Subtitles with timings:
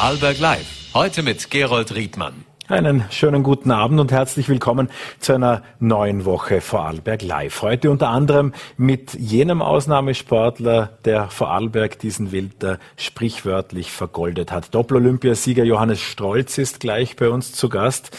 [0.00, 0.94] Vorarlberg Live.
[0.94, 2.46] Heute mit Gerold Riedmann.
[2.68, 4.88] Einen schönen guten Abend und herzlich willkommen
[5.18, 7.60] zu einer neuen Woche Vorarlberg Live.
[7.60, 14.74] Heute unter anderem mit jenem Ausnahmesportler, der Vorarlberg diesen Winter sprichwörtlich vergoldet hat.
[14.74, 18.16] Doppel-Olympiasieger Johannes Strolz ist gleich bei uns zu Gast.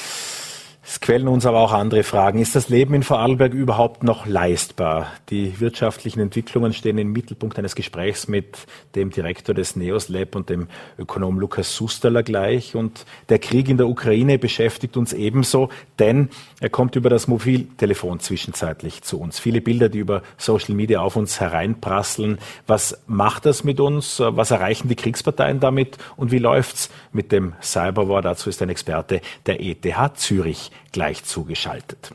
[0.83, 2.39] Es quälen uns aber auch andere Fragen.
[2.39, 5.11] Ist das Leben in Vorarlberg überhaupt noch leistbar?
[5.29, 8.57] Die wirtschaftlichen Entwicklungen stehen im Mittelpunkt eines Gesprächs mit
[8.95, 12.75] dem Direktor des Neos Lab und dem Ökonom Lukas Susterler gleich.
[12.75, 18.19] Und der Krieg in der Ukraine beschäftigt uns ebenso, denn er kommt über das Mobiltelefon
[18.19, 19.37] zwischenzeitlich zu uns.
[19.39, 22.39] Viele Bilder, die über Social Media auf uns hereinprasseln.
[22.65, 24.19] Was macht das mit uns?
[24.19, 25.99] Was erreichen die Kriegsparteien damit?
[26.17, 28.23] Und wie läuft's mit dem Cyberwar?
[28.23, 32.13] Dazu ist ein Experte der ETH Zürich gleich zugeschaltet.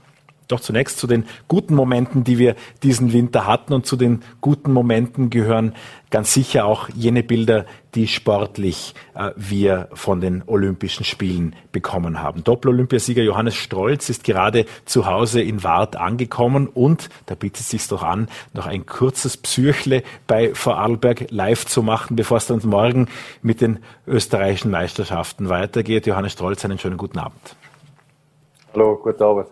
[0.49, 3.73] Doch zunächst zu den guten Momenten, die wir diesen Winter hatten.
[3.73, 5.75] Und zu den guten Momenten gehören
[6.11, 7.67] ganz sicher auch jene Bilder,
[7.97, 12.45] die sportlich äh, wir von den Olympischen Spielen bekommen haben.
[12.45, 17.89] Doppel-Olympiasieger Johannes Strolz ist gerade zu Hause in Wart angekommen und da bietet es sich
[17.89, 23.09] doch an, noch ein kurzes Psychle bei Vorarlberg live zu machen, bevor es dann morgen
[23.43, 26.07] mit den österreichischen Meisterschaften weitergeht.
[26.07, 27.57] Johannes Strolz, einen schönen guten Abend.
[28.77, 29.47] Hallo, guten Abend.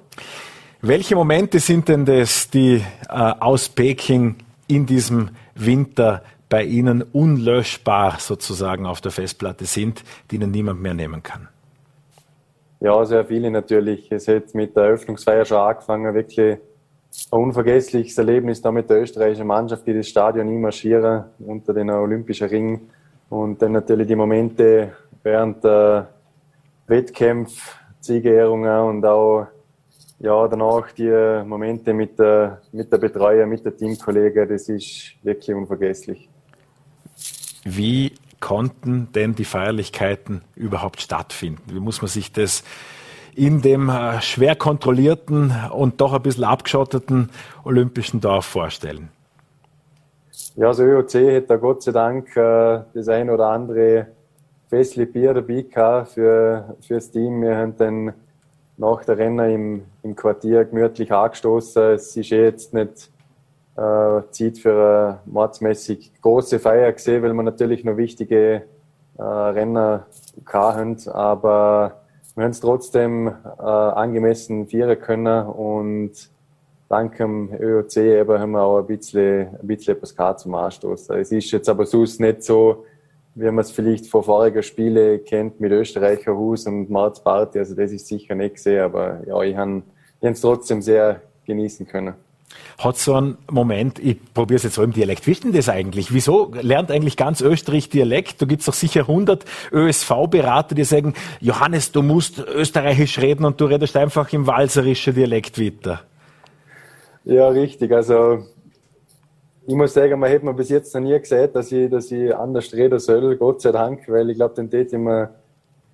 [0.83, 8.17] Welche Momente sind denn das, die äh, aus Peking in diesem Winter bei Ihnen unlöschbar
[8.19, 11.49] sozusagen auf der Festplatte sind, die Ihnen niemand mehr nehmen kann?
[12.81, 14.13] Ja, sehr viele natürlich.
[14.13, 16.59] Es hat mit der Eröffnungsfeier schon angefangen, wirklich ein
[17.31, 22.49] unvergessliches Erlebnis da mit der österreichischen Mannschaft, die das Stadion nie marschieren unter den Olympischen
[22.49, 22.91] Ring.
[23.31, 26.11] Und dann natürlich die Momente während der
[26.87, 29.47] Wettkämpfe, Siegerehrungen und auch
[30.21, 31.11] ja, danach die
[31.45, 36.29] Momente mit der, mit der Betreuer, mit der Teamkollegen, das ist wirklich unvergesslich.
[37.65, 41.63] Wie konnten denn die Feierlichkeiten überhaupt stattfinden?
[41.75, 42.63] Wie muss man sich das
[43.35, 47.31] in dem äh, schwer kontrollierten und doch ein bisschen abgeschotteten
[47.65, 49.09] Olympischen Dorf vorstellen?
[50.57, 54.09] Ja, also ÖOC hat da Gott sei Dank äh, das ein oder andere
[54.75, 57.43] Festli Bier dabei gehabt für, das Team.
[57.43, 58.13] Wir haben dann
[58.77, 61.93] nach der Rennen im, im Quartier gemütlich angestoßen.
[61.93, 63.09] Es ist eh jetzt nicht
[63.77, 68.63] äh, Zeit für eine mordsmäßig große Feier gesehen, weil wir natürlich noch wichtige
[69.17, 70.01] äh, Rennen
[70.53, 72.01] haben, aber
[72.35, 76.11] wir haben es trotzdem äh, angemessen feiern können und
[76.89, 81.17] dank dem ÖOC eben haben wir auch ein bisschen, ein bisschen etwas gehabt zum Anstoßen.
[81.17, 82.85] Es ist jetzt aber sonst nicht so,
[83.35, 87.59] wie man es vielleicht von vorigen Spielen kennt mit Österreicher Hus und Marz Party.
[87.59, 89.83] Also das ist sicher nicht gesehen, aber ja, ich habe
[90.21, 92.15] es trotzdem sehr genießen können.
[92.79, 95.69] Hat so einen Moment, ich probiere es jetzt so im Dialekt, wie ist denn das
[95.69, 96.13] eigentlich?
[96.13, 98.41] Wieso lernt eigentlich ganz Österreich Dialekt?
[98.41, 103.61] Da gibt es doch sicher 100 ÖSV-Berater, die sagen, Johannes, du musst österreichisch reden und
[103.61, 106.03] du redest einfach im walserischen Dialekt weiter.
[107.25, 107.91] Ja, richtig.
[107.93, 108.45] Also
[109.67, 112.35] ich muss sagen, man hätte mir bis jetzt noch nie gesagt, dass ich, dass ich
[112.35, 115.31] anders reden soll, Gott sei Dank, weil ich glaube, dann tät immer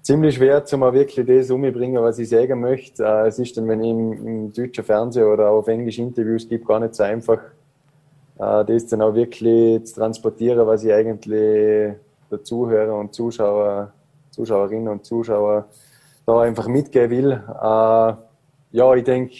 [0.02, 3.04] ziemlich schwer, zu mal wirklich das umbringen, was ich sagen möchte.
[3.04, 6.66] Äh, es ist dann, wenn ich im, im deutschen Fernsehen oder auf Englisch Interviews gibt,
[6.66, 7.38] gar nicht so einfach,
[8.38, 11.94] äh, das dann auch wirklich zu transportieren, was ich eigentlich
[12.30, 13.92] der Zuhörer und Zuschauer,
[14.30, 15.66] Zuschauerinnen und Zuschauer
[16.26, 17.32] da einfach mitgeben will.
[17.32, 18.14] Äh,
[18.72, 19.34] ja, ich denke,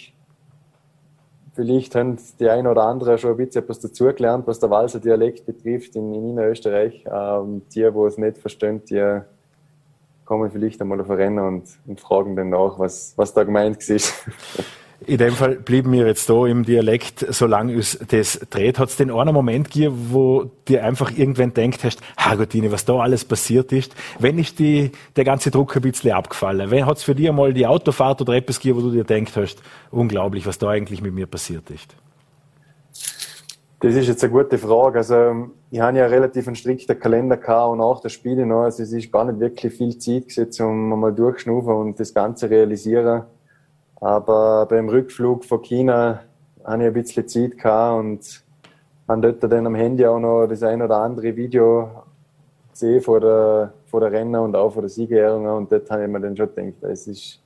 [1.53, 5.45] Vielleicht haben die ein oder andere schon ein bisschen etwas dazugelernt, was der Walser Dialekt
[5.45, 7.05] betrifft in, in Innerösterreich.
[7.11, 9.21] Ähm, die, die es nicht verstehen, die
[10.23, 14.13] kommen vielleicht einmal auf Rennen und, und fragen dann nach, was, was da gemeint ist.
[15.07, 18.77] In dem Fall blieben wir jetzt da im Dialekt, solange es das dreht.
[18.77, 22.99] Hat es den einen Moment gegeben, wo dir einfach irgendwann denkt hast, Herrgottine, was da
[22.99, 23.95] alles passiert ist?
[24.19, 26.85] Wenn ist die, der ganze Druck ein bisschen abgefallen?
[26.85, 29.63] Hat es für dich einmal die Autofahrt oder etwas gegeben, wo du dir denkt hast,
[29.89, 31.95] unglaublich, was da eigentlich mit mir passiert ist?
[33.79, 34.99] Das ist jetzt eine gute Frage.
[34.99, 38.65] Also, ich habe ja relativ einen strikten Kalender gehabt und auch das Spiel noch.
[38.65, 42.47] Also, es ist gar nicht wirklich viel Zeit gesetzt, um mal durchschnufen und das Ganze
[42.51, 43.23] realisieren.
[44.01, 46.23] Aber beim Rückflug von China
[46.63, 48.43] habe ich ein bisschen Zeit gehabt und
[49.07, 52.03] habe dort dann am Handy auch noch das ein oder andere Video
[52.71, 55.45] gesehen vor der, vor der Rennen und auch vor der Siegerehrung.
[55.45, 57.39] Und dort habe ich mir dann schon gedacht, es ist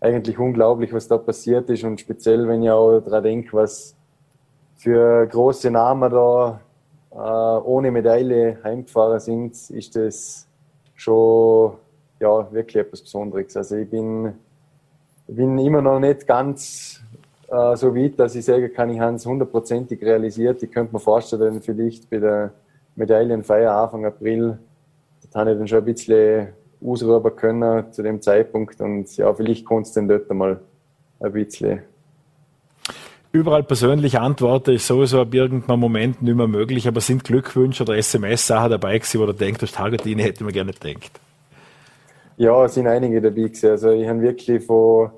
[0.00, 1.84] eigentlich unglaublich, was da passiert ist.
[1.84, 3.94] Und speziell, wenn ich auch daran denke, was
[4.76, 6.60] für große Namen da
[7.10, 10.48] äh, ohne Medaille heimgefahren sind, ist das
[10.94, 11.74] schon
[12.20, 13.54] ja, wirklich etwas Besonderes.
[13.54, 14.32] Also ich bin
[15.36, 17.00] bin immer noch nicht ganz
[17.48, 20.62] äh, so weit, dass ich sagen kann, ich habe es hundertprozentig realisiert.
[20.62, 22.52] Ich könnte mir vorstellen, vielleicht bei der
[22.96, 24.58] Medaillenfeier Anfang April,
[25.32, 26.48] da habe ich dann schon ein bisschen
[26.84, 30.60] ausruhen können zu dem Zeitpunkt und ja, vielleicht kannst du dann dort einmal
[31.20, 31.82] ein bisschen
[33.32, 37.96] Überall persönlich antworten ist sowieso ab irgendeinem Moment nicht mehr möglich, aber sind Glückwünsche oder
[37.96, 41.20] SMS-Sachen dabei gewesen, wo du denkst, das Targetine hätte man gerne gedacht?
[42.40, 43.68] Ja, es sind einige dabei gewesen.
[43.68, 45.10] Also ich habe wirklich von,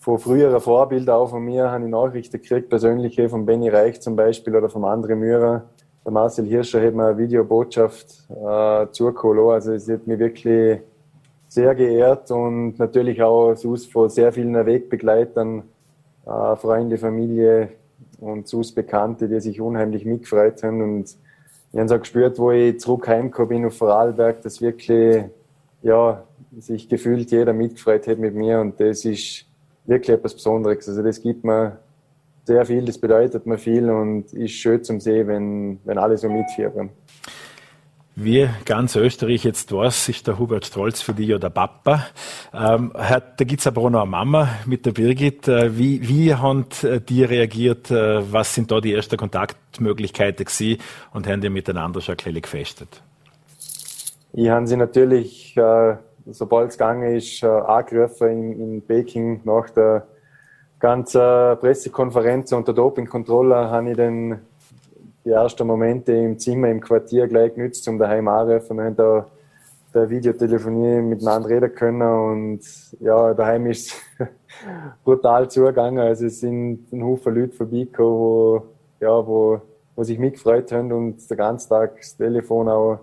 [0.00, 4.16] von früheren Vorbildern auch von mir habe ich Nachrichten gekriegt, persönliche von Benny Reich zum
[4.16, 5.64] Beispiel oder vom André Mürer.
[6.02, 9.52] Der Marcel Hirscher hat mir eine Videobotschaft äh, zugeholt.
[9.52, 10.80] Also es hat mich wirklich
[11.46, 13.54] sehr geehrt und natürlich auch
[13.92, 15.62] von sehr vielen Wegbegleitern
[16.24, 17.68] äh, Freunde, Familie
[18.18, 20.80] und sus Bekannte, die sich unheimlich mitgefreut haben.
[20.80, 21.18] Und
[21.74, 25.26] ich habe auch gespürt, wo ich zurück heimgekommen bin auf Vorarlberg, dass wirklich,
[25.86, 26.24] ja,
[26.58, 28.60] sich gefühlt jeder mitgefreut hat mit mir.
[28.60, 29.46] Und das ist
[29.84, 30.88] wirklich etwas Besonderes.
[30.88, 31.78] Also das gibt mir
[32.44, 36.28] sehr viel, das bedeutet mir viel und ist schön zum sehen, wenn, wenn alle so
[36.28, 36.90] mitfiebern.
[38.18, 42.06] Wie ganz Österreich jetzt weiß, ist der Hubert Strolz für dich ja der Papa.
[42.54, 45.46] Ähm, da gibt's aber auch noch eine Mama mit der Birgit.
[45.48, 47.90] Äh, wie, wie haben äh, die reagiert?
[47.90, 50.80] Äh, was sind da die ersten Kontaktmöglichkeiten gewesen?
[51.12, 53.02] Und haben die miteinander schon ein gefestet?
[54.38, 55.96] Ich habe sie natürlich, äh,
[56.26, 60.06] sobald es gegangen ist, äh, angerufen in, in Peking nach der
[60.78, 61.22] ganzen
[61.58, 64.40] Pressekonferenz und der Dopingkontrolle habe ich dann
[65.24, 68.76] die ersten Momente im Zimmer, im Quartier gleich genützt, um daheim anzurufen.
[68.76, 69.26] Wir haben da
[69.94, 72.60] der Videotelefonie miteinander reden können und
[73.00, 74.28] ja, daheim ist es
[75.02, 76.00] brutal zugegangen.
[76.00, 78.62] Also es sind ein Haufen Leute vorbeigekommen, wo,
[79.00, 79.62] ja, wo,
[79.94, 83.00] wo sich mitgefreut haben und den ganzen Tag das Telefon auch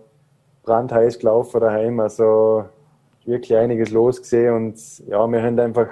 [0.64, 2.00] brandheiß gelaufen daheim.
[2.00, 2.66] Also
[3.26, 5.88] wirklich einiges los gesehen und ja, wir haben einfach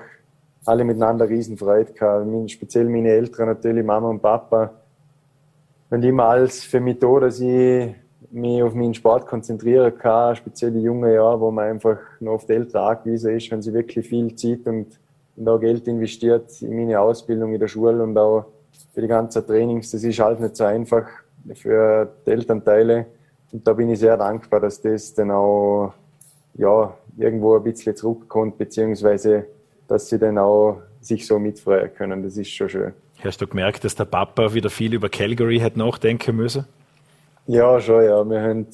[0.65, 2.51] alle miteinander riesen Freude gehabt.
[2.51, 4.71] Speziell meine Eltern natürlich, Mama und Papa
[5.89, 7.94] und immer alles für mich da, dass ich
[8.31, 12.45] mich auf meinen Sport konzentrieren kann, speziell die jungen Jahre, wo man einfach noch auf
[12.45, 14.88] die Eltern angewiesen ist, wenn sie wirklich viel Zeit und,
[15.35, 18.45] und auch Geld investiert in meine Ausbildung in der Schule und auch
[18.94, 19.91] für die ganzen Trainings.
[19.91, 21.07] Das ist halt nicht so einfach
[21.56, 23.07] für die Elternteile.
[23.51, 25.94] Und da bin ich sehr dankbar, dass das dann auch
[26.56, 29.45] ja, irgendwo ein bisschen zurückkommt, beziehungsweise
[29.88, 32.24] dass sie dann auch sich so mitfreuen können.
[32.24, 32.94] Das ist schon schön.
[33.24, 36.65] Hast du gemerkt, dass der Papa wieder viel über Calgary hat nachdenken müssen?
[37.48, 38.24] Ja, schon, ja.
[38.27, 38.68] Wir haben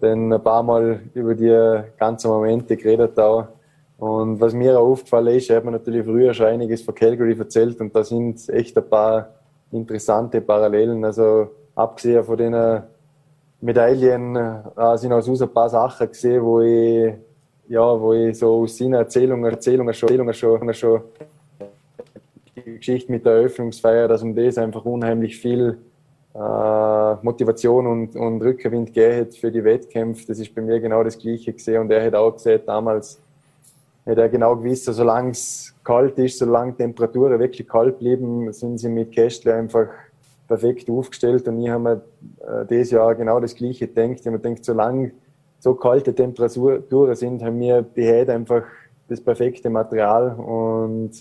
[0.00, 3.46] dann ein paar Mal über die ganzen Momente geredet auch.
[3.98, 7.80] Und was mir auch aufgefallen ist, hat man natürlich früher schon einiges von Calgary erzählt
[7.80, 9.30] und da sind echt ein paar
[9.72, 11.02] interessante Parallelen.
[11.04, 12.82] Also abgesehen von den
[13.60, 17.14] Medaillen äh, sind aus ein paar Sachen gesehen, wo ich
[17.68, 21.02] ja, wo ich so aus seinen Erzählungen, Erzählungen schon, Erzählungen schon, schon
[22.56, 25.78] die Geschichte mit der Eröffnungsfeier, dass um das einfach unheimlich viel
[26.34, 30.26] äh, Motivation und, und Rückenwind gegeben für die Wettkämpfe.
[30.26, 33.18] Das ist bei mir genau das Gleiche gesehen und er hat auch gesagt, damals
[34.04, 38.88] hat er genau gewusst, solange es kalt ist, solange Temperaturen wirklich kalt bleiben, sind sie
[38.88, 39.88] mit Kästle einfach
[40.46, 42.02] perfekt aufgestellt und ich habe mir
[42.40, 44.20] äh, dieses Jahr genau das Gleiche gedacht.
[44.20, 45.12] Ich habe mir gedacht, solange
[45.58, 48.64] so kalte Temperaturen sind, haben wir die Head einfach
[49.08, 51.12] das perfekte Material und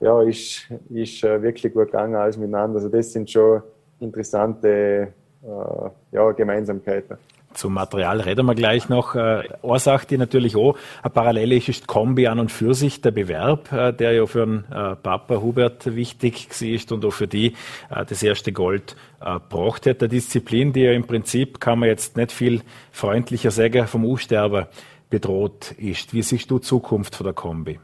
[0.00, 2.76] ja, ist, ist äh, wirklich gut gegangen alles miteinander.
[2.76, 3.62] Also das sind schon
[4.00, 5.12] interessante
[5.42, 7.16] äh, ja, Gemeinsamkeiten.
[7.54, 9.14] Zum Material reden wir gleich noch.
[9.14, 13.10] Äh, Ursache, die natürlich auch eine Parallele ist, ist Kombi an und für sich der
[13.10, 17.54] Bewerb, äh, der ja für den äh, Papa Hubert wichtig ist und auch für die
[17.90, 20.00] äh, das erste Gold äh, braucht hat.
[20.00, 24.66] Der Disziplin, die ja im Prinzip, kann man jetzt nicht viel freundlicher sagen, vom Aussterben
[25.10, 26.14] bedroht ist.
[26.14, 27.78] Wie siehst du Zukunft von der Kombi?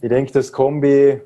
[0.00, 1.20] Ich denke, dass Kombi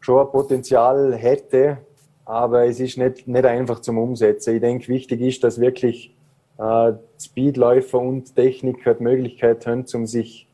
[0.00, 1.78] schon ein Potenzial hätte,
[2.24, 4.54] aber es ist nicht, nicht einfach zum Umsetzen.
[4.54, 6.14] Ich denke, wichtig ist, dass wirklich
[6.58, 10.46] äh, Speedläufer und Techniker die Möglichkeit haben, um sich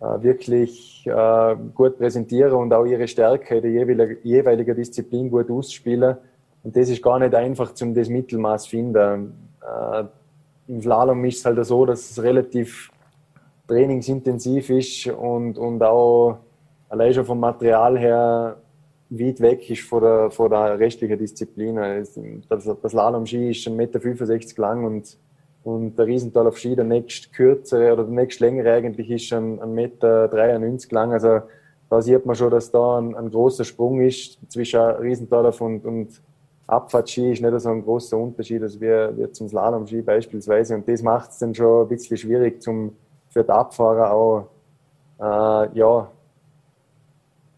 [0.00, 6.16] äh, wirklich äh, gut präsentieren und auch ihre Stärke der jeweiligen jeweilige Disziplin gut ausspielen.
[6.62, 9.32] Und das ist gar nicht einfach, um das Mittelmaß finden.
[9.62, 10.04] Äh,
[10.68, 12.90] Im Slalom ist es halt so, dass es relativ
[13.68, 16.38] trainingsintensiv ist und, und auch
[16.88, 18.56] allein schon vom Material her
[19.10, 21.76] weit weg ist von der, von der restlichen Disziplin.
[22.48, 25.16] Das, das Slalom-Ski ist 1,65 Meter lang und,
[25.64, 29.66] und der Riesental auf Ski, der nächst kürzere oder der nächst längere eigentlich ist 1,93
[29.66, 30.28] Meter
[30.90, 31.12] lang.
[31.12, 31.40] Also
[31.88, 36.20] da sieht man schon, dass da ein, ein großer Sprung ist zwischen Riesental und, und
[36.66, 40.74] Abfahrtski ist nicht so ein großer Unterschied als wie, wie zum Slalom-Ski beispielsweise.
[40.74, 42.96] Und das macht es dann schon ein bisschen schwierig zum,
[43.28, 44.48] für die Abfahrer auch,
[45.20, 46.10] äh, ja,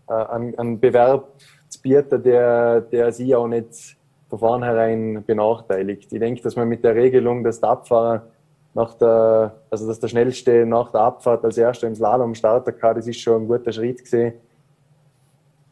[0.09, 1.33] äh, einen, einen Bewerb
[1.69, 3.97] zu bieten, der, der sie auch nicht
[4.29, 6.13] von vornherein benachteiligt.
[6.13, 8.27] Ich denke, dass man mit der Regelung, dass der Abfahrer
[8.75, 12.97] nach der, also dass der Schnellste nach der Abfahrt als Erster im Slalom starten kann,
[12.97, 14.35] das ist schon ein guter Schritt gesehen.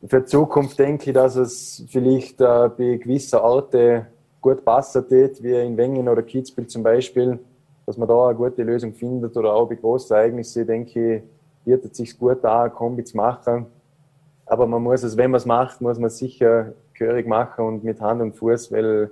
[0.07, 4.07] Für die Zukunft denke ich, dass es vielleicht äh, bei gewissen Orten
[4.41, 7.39] gut passen wird, wie in Wengen oder Kitzbühel zum Beispiel,
[7.85, 11.23] dass man da eine gute Lösung findet oder auch bei großen Ereignissen, denke ich,
[11.65, 13.67] bietet es sich gut an, eine Kombi zu machen.
[14.47, 17.85] Aber man muss es, wenn man es macht, muss man es sicher gehörig machen und
[17.85, 19.11] mit Hand und Fuß, weil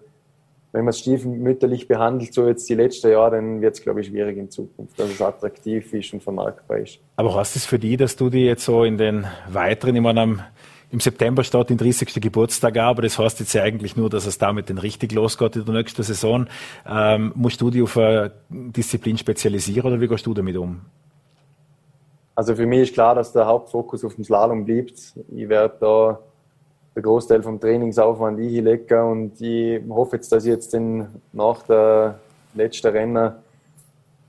[0.72, 4.08] wenn man es stiefmütterlich behandelt, so jetzt die letzten Jahre, dann wird es, glaube ich,
[4.08, 6.98] schwierig in Zukunft, dass es attraktiv ist und vermarktbar ist.
[7.14, 10.46] Aber hast es für dich, dass du die jetzt so in den weiteren, ich meine,
[10.90, 12.20] im September steht den 30.
[12.20, 15.64] Geburtstag aber das heißt jetzt ja eigentlich nur, dass es damit dann richtig losgeht in
[15.64, 16.46] der nächsten Saison.
[16.88, 20.82] Ähm, musst du dich auf eine Disziplin spezialisieren oder wie gehst du damit um?
[22.34, 25.14] Also für mich ist klar, dass der Hauptfokus auf dem Slalom bleibt.
[25.32, 26.18] Ich werde da
[26.94, 31.62] der Großteil vom Trainingsaufwand ich legen und ich hoffe jetzt, dass ich jetzt den, nach
[31.62, 32.18] der
[32.54, 33.32] letzten Rennen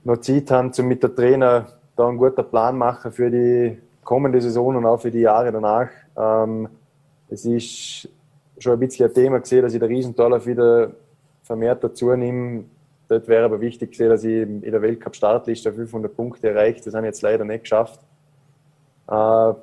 [0.04, 4.40] noch Zeit habe, um mit der Trainer da einen guten Plan machen für die kommende
[4.40, 5.88] Saison und auch für die Jahre danach.
[6.16, 6.68] Ähm,
[7.28, 8.08] es ist
[8.58, 10.90] schon ein bisschen ein Thema gesehen, dass ich den Riesentorlauf wieder
[11.42, 12.64] vermehrt dazu nehme.
[13.08, 16.86] Dort wäre aber wichtig gesehen, dass ich in der Weltcup-Startliste 500 Punkte erreicht.
[16.86, 18.00] Das habe ich jetzt leider nicht geschafft.
[19.08, 19.54] Äh,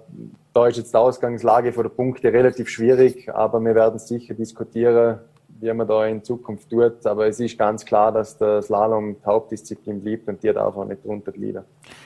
[0.54, 5.20] da ist jetzt die Ausgangslage von der Punkte relativ schwierig, aber wir werden sicher diskutieren,
[5.64, 7.06] wie man da in Zukunft tut.
[7.06, 10.86] Aber es ist ganz klar, dass der Slalom die Hauptdisziplin bleibt und die darf auch
[10.86, 11.64] nicht drunter leiden.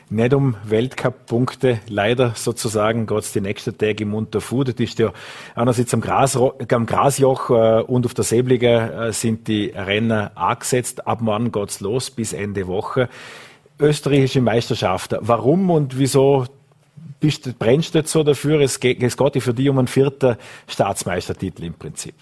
[0.10, 4.64] Nicht um Weltcup-Punkte, leider sozusagen, geht es die nächsten Tage im Unterfu.
[4.64, 5.12] Das ist ja
[5.56, 11.08] einerseits am, Gras, am Grasjoch äh, und auf der Seeblige äh, sind die Rennen angesetzt.
[11.08, 13.10] Ab morgen geht's los bis Ende Woche.
[13.80, 15.20] Österreichische Meisterschaften.
[15.22, 16.46] Warum und wieso
[17.20, 20.38] bist, brennst du jetzt so dafür, es geht, es geht für dich um einen vierten
[20.68, 22.16] Staatsmeistertitel im Prinzip.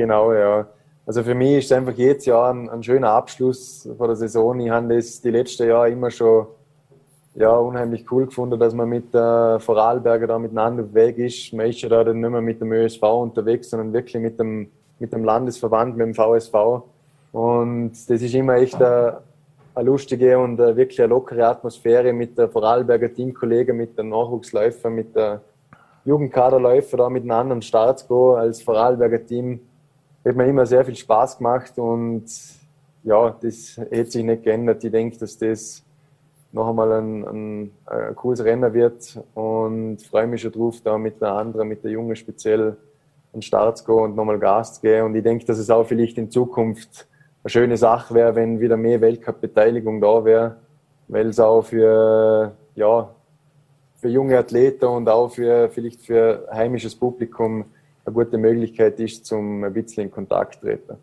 [0.00, 0.66] Genau, ja.
[1.04, 4.58] Also für mich ist es einfach jedes Jahr ein, ein schöner Abschluss vor der Saison.
[4.60, 6.46] Ich habe das die letzten Jahre immer schon
[7.34, 11.52] ja, unheimlich cool gefunden, dass man mit äh, Vorarlberger da miteinander auf Weg ist.
[11.52, 15.12] Man ist ja da nicht mehr mit dem ÖSV unterwegs, sondern wirklich mit dem, mit
[15.12, 16.54] dem Landesverband, mit dem VSV.
[17.32, 19.12] Und das ist immer echt ein,
[19.74, 24.94] eine lustige und äh, wirklich eine lockere Atmosphäre mit der Vorarlberger Teamkollegen, mit den Nachwuchsläufern,
[24.94, 25.42] mit der
[26.06, 29.60] Jugendkaderläufer da mit einem anderen Start zu gehen als Vorarlberger Team.
[30.24, 32.24] Hat mir immer sehr viel Spaß gemacht und
[33.02, 34.84] ja, das hat sich nicht geändert.
[34.84, 35.82] Ich denke, dass das
[36.52, 41.20] noch einmal ein, ein, ein cooles Rennen wird und freue mich schon drauf, da mit
[41.20, 42.76] der anderen, mit der Jungen speziell
[43.32, 45.06] an Start zu gehen und nochmal Gas zu geben.
[45.06, 47.06] Und ich denke, dass es auch vielleicht in Zukunft
[47.42, 50.56] eine schöne Sache wäre, wenn wieder mehr Weltcup-Beteiligung da wäre,
[51.08, 53.14] weil es auch für, ja,
[53.96, 57.64] für junge Athleten und auch für, vielleicht für heimisches Publikum
[58.10, 60.96] eine gute Möglichkeit ist, zum ein bisschen in Kontakt treten.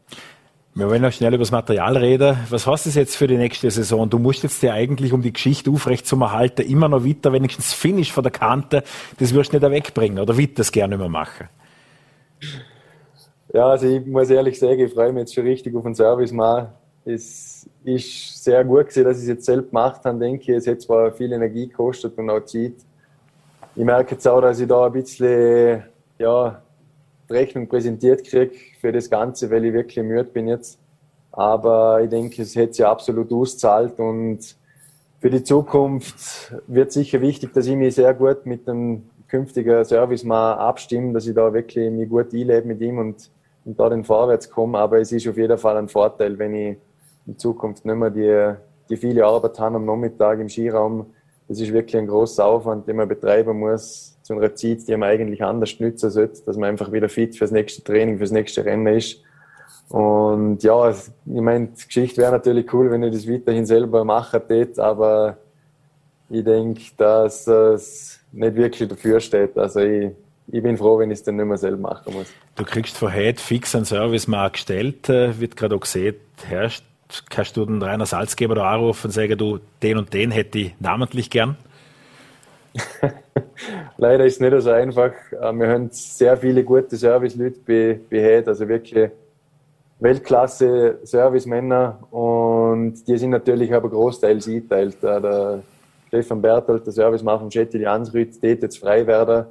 [0.75, 2.37] Wir wollen noch schnell über das Material reden.
[2.51, 4.07] Was heißt das jetzt für die nächste Saison?
[4.07, 7.73] Du musst jetzt ja eigentlich, um die Geschichte aufrecht zu erhalten, immer noch weiter, wenigstens
[7.73, 8.83] Finish von der Kante,
[9.17, 11.49] das wirst du nicht wegbringen oder wird das gerne immer machen?
[13.51, 16.31] Ja, also ich muss ehrlich sagen, ich freue mich jetzt schon richtig auf den Service
[16.31, 16.73] mal.
[17.05, 20.57] Es ist sehr gut gewesen, dass ich es jetzt selbst gemacht habe, denke ich.
[20.57, 22.73] Es hat zwar viel Energie gekostet und auch Zeit.
[23.75, 25.83] Ich merke jetzt auch, dass ich da ein bisschen,
[26.19, 26.61] ja,
[27.29, 30.79] Rechnung präsentiert kriege für das Ganze, weil ich wirklich müde bin jetzt.
[31.31, 34.39] Aber ich denke, es hat sich absolut auszahlt und
[35.19, 40.23] für die Zukunft wird sicher wichtig, dass ich mich sehr gut mit dem künftigen Service
[40.23, 43.29] mal abstimme, dass ich da wirklich mich gut einlebe mit ihm und
[43.67, 44.79] und da den Vorwärts komme.
[44.79, 46.77] Aber es ist auf jeden Fall ein Vorteil, wenn ich
[47.27, 48.55] in Zukunft nicht mehr die,
[48.89, 51.07] die viele Arbeit habe am Nachmittag im Skiraum.
[51.47, 55.09] Das ist wirklich ein großer Aufwand, den man betreiben muss zu einer Zeit, die man
[55.09, 58.87] eigentlich anders nützen sollte, dass man einfach wieder fit fürs nächste Training, fürs nächste Rennen
[58.87, 59.21] ist.
[59.89, 64.41] Und ja, ich meine, die Geschichte wäre natürlich cool, wenn ich das weiterhin selber machen
[64.47, 65.37] tät, aber
[66.29, 69.57] ich denke, dass es nicht wirklich dafür steht.
[69.57, 70.11] Also ich,
[70.47, 72.27] ich bin froh, wenn ich es dann nicht mehr selber machen muss.
[72.55, 76.83] Du kriegst von heute fix einen Service mal gestellt, äh, wird gerade auch gesehen, herrscht.
[77.29, 80.75] Kannst du den Rainer Salzgeber da anrufen und sagen, du, den und den hätte ich
[80.79, 81.57] namentlich gern?
[83.97, 85.11] Leider ist es nicht so einfach.
[85.31, 89.09] Äh, wir haben sehr viele gute Serviceleute bei heute, also wirklich
[89.99, 95.03] Weltklasse Servicemänner und die sind natürlich aber großteils eingeteilt.
[95.03, 95.63] Äh, der
[96.09, 99.47] Stefan Berthold, der Servicemann vom Schetti Ansrüt, der jetzt frei werden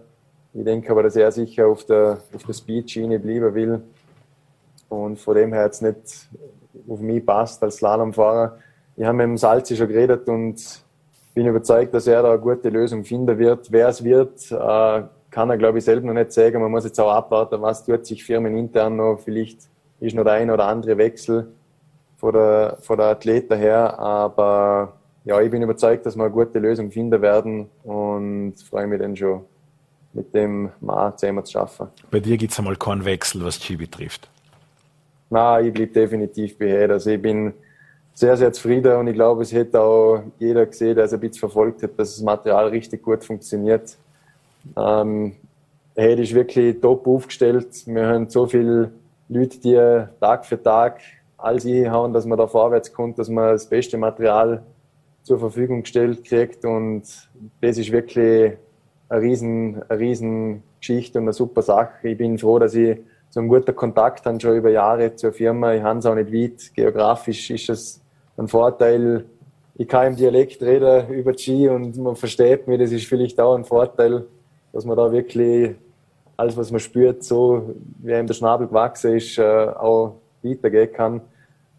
[0.58, 3.82] ich denke aber, dass er sicher auf der, auf der Speed-Schiene bleiben will.
[4.88, 6.28] Und von dem her jetzt nicht
[6.88, 8.58] auf mich passt als Slalomfahrer.
[8.96, 10.56] Ich habe mit dem Salzi schon geredet und
[11.34, 13.70] bin überzeugt, dass er da eine gute Lösung finden wird.
[13.70, 16.62] Wer es wird, äh, kann er, glaube ich, selber noch nicht sagen.
[16.62, 19.20] Man muss jetzt auch abwarten, was tut sich firmenintern noch.
[19.22, 19.60] Vielleicht
[20.00, 21.52] ist noch der ein oder andere Wechsel.
[22.16, 23.98] von der, von der Athleten her.
[23.98, 28.98] Aber ja, ich bin überzeugt, dass wir eine gute Lösung finden werden und freue mich
[28.98, 29.44] dann schon,
[30.12, 31.88] mit dem Mal zusammen zu schaffen.
[32.10, 34.30] Bei dir gibt es einmal keinen Wechsel, was Ski betrifft?
[35.28, 37.52] Nein, ich bleibe definitiv bei Also ich bin
[38.14, 41.40] sehr, sehr zufrieden und ich glaube, es hätte auch jeder gesehen, der es ein bisschen
[41.40, 43.96] verfolgt hat, dass das Material richtig gut funktioniert.
[44.76, 45.36] Ähm,
[45.94, 47.68] Head ist wirklich top aufgestellt.
[47.86, 48.92] Wir haben so viele
[49.28, 49.74] Leute, die
[50.20, 51.00] Tag für Tag
[51.36, 54.62] alles einhauen, dass man da vorwärts kommt, dass man das beste Material
[55.22, 57.02] zur Verfügung gestellt kriegt und
[57.60, 58.52] das ist wirklich
[59.08, 62.08] eine riesen, eine riesen Geschichte und eine super Sache.
[62.08, 62.98] Ich bin froh, dass ich
[63.36, 65.74] so einen guten Kontakt habe schon über Jahre zur Firma.
[65.74, 66.74] Ich habe es auch nicht weit.
[66.74, 68.00] Geografisch ist es
[68.38, 69.26] ein Vorteil.
[69.74, 72.78] Ich kann im Dialekt reden über Ski und man versteht mich.
[72.78, 74.24] Das ist vielleicht auch ein Vorteil,
[74.72, 75.74] dass man da wirklich
[76.38, 81.20] alles, was man spürt, so wie ihm der Schnabel gewachsen ist, äh, auch weitergehen kann.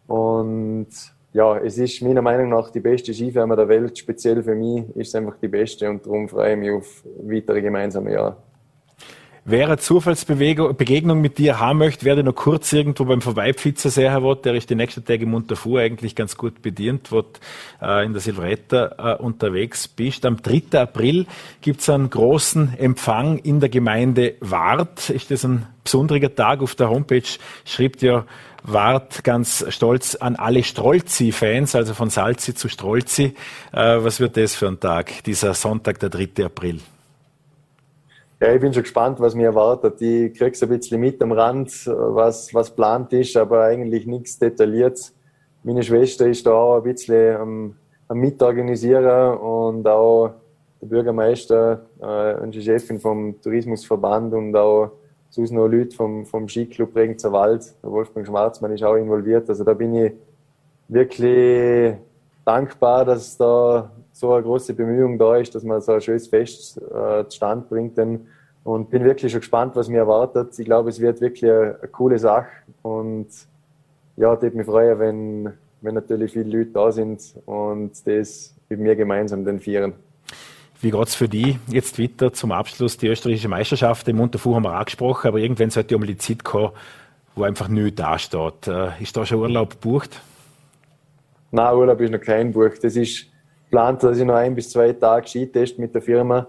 [0.06, 0.90] Und
[1.34, 3.98] ja, es ist meiner Meinung nach die beste Skifirma der Welt.
[3.98, 7.64] Speziell für mich ist es einfach die beste und darum freue ich mich auf weitere
[7.64, 8.38] gemeinsame Jahre.
[9.50, 14.44] Wer eine Zufallsbegegnung mit dir haben möchte, werde noch kurz irgendwo beim Vorbeipfitzer sehen, Wott,
[14.44, 17.24] der ist die nächsten Tage im Unterfuhr eigentlich ganz gut bedient, wo
[17.82, 20.26] äh, in der Silvretta äh, unterwegs bist.
[20.26, 20.78] Am 3.
[20.78, 21.28] April
[21.62, 25.10] gibt's einen großen Empfang in der Gemeinde Wart.
[25.12, 26.62] Ist das ein besonderer Tag?
[26.62, 27.24] Auf der Homepage
[27.64, 28.26] schrieb ja
[28.64, 33.34] Wart ganz stolz an alle Strolzi-Fans, also von Salzi zu Strolzi.
[33.72, 36.44] Äh, was wird das für ein Tag, dieser Sonntag, der 3.
[36.44, 36.82] April?
[38.40, 40.00] Ja, ich bin schon gespannt, was mir erwartet.
[40.00, 45.12] Ich krieg's ein bisschen mit am Rand, was, was plant ist, aber eigentlich nichts detailliert.
[45.64, 47.76] Meine Schwester ist da auch ein bisschen am,
[48.08, 50.36] am Mitorganisieren und auch
[50.80, 54.92] der Bürgermeister äh, und Chefin vom Tourismusverband und auch
[55.32, 59.50] sonst noch Leute vom, vom Skiclub Regenzer Wald, der Wolfgang Schwarzmann ist auch involviert.
[59.50, 60.14] Also da bin ich
[60.88, 61.96] wirklich
[62.46, 66.82] dankbar, dass da so eine große Bemühung da ist, dass man so ein schönes Fest
[66.82, 67.98] äh, zustande bringt.
[67.98, 68.28] Denn,
[68.64, 70.58] und bin wirklich schon gespannt, was mir erwartet.
[70.58, 72.48] Ich glaube, es wird wirklich eine, eine coole Sache.
[72.82, 73.28] Und
[74.18, 78.80] ja, ich würde mich freuen, wenn, wenn natürlich viele Leute da sind und das mit
[78.80, 79.94] mir gemeinsam den vieren.
[80.82, 82.98] Wie geht's für die jetzt weiter zum Abschluss?
[82.98, 86.72] Die österreichische Meisterschaft im Unterfuhr haben wir angesprochen, aber irgendwann sollte um die Zeit kommen,
[87.36, 88.68] wo einfach nichts dasteht.
[88.68, 90.22] Äh, ist da schon Urlaub gebucht?
[91.52, 92.72] Nein, Urlaub ist noch kein Buch.
[92.82, 93.28] Das ist
[93.70, 96.48] geplant, dass ich noch ein bis zwei Tage Skitest mit der Firma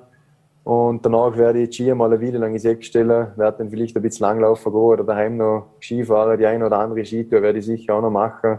[0.68, 3.96] und danach werde ich Ski mal eine Weile lang ins Eck stellen, werde dann vielleicht
[3.96, 6.38] ein bisschen langlaufen gehen oder daheim noch Ski fahren.
[6.38, 8.58] Die eine oder andere Skitour werde ich sicher auch noch machen.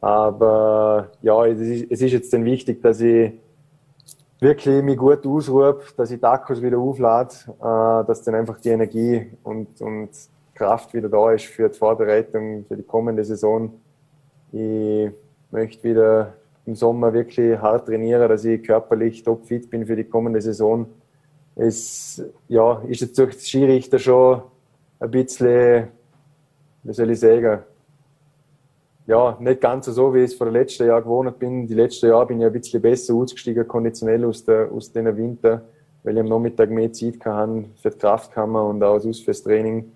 [0.00, 3.32] Aber ja, es ist, es ist jetzt dann wichtig, dass ich
[4.40, 8.70] wirklich mich gut ausruhe, dass ich die Akkus wieder auflade, äh, dass dann einfach die
[8.70, 10.08] Energie und, und
[10.54, 13.70] Kraft wieder da ist für die Vorbereitung für die kommende Saison.
[14.50, 15.10] Ich
[15.50, 16.32] möchte wieder
[16.66, 20.86] im Sommer wirklich hart trainieren, dass ich körperlich topfit bin für die kommende Saison.
[21.56, 24.42] Es ja, ist jetzt durch die Skirichter schon
[24.98, 25.88] ein bisschen,
[26.82, 27.60] wie soll ich sagen,
[29.06, 31.66] ja, nicht ganz so, wie ich es vor den letzten Jahren gewohnt bin.
[31.66, 35.62] Die letzten Jahre bin ich ein bisschen besser ausgestiegen, konditionell aus, der, aus den Winter,
[36.02, 39.92] weil ich am Nachmittag mehr Zeit hatte für die Kraftkammer und auch fürs Training.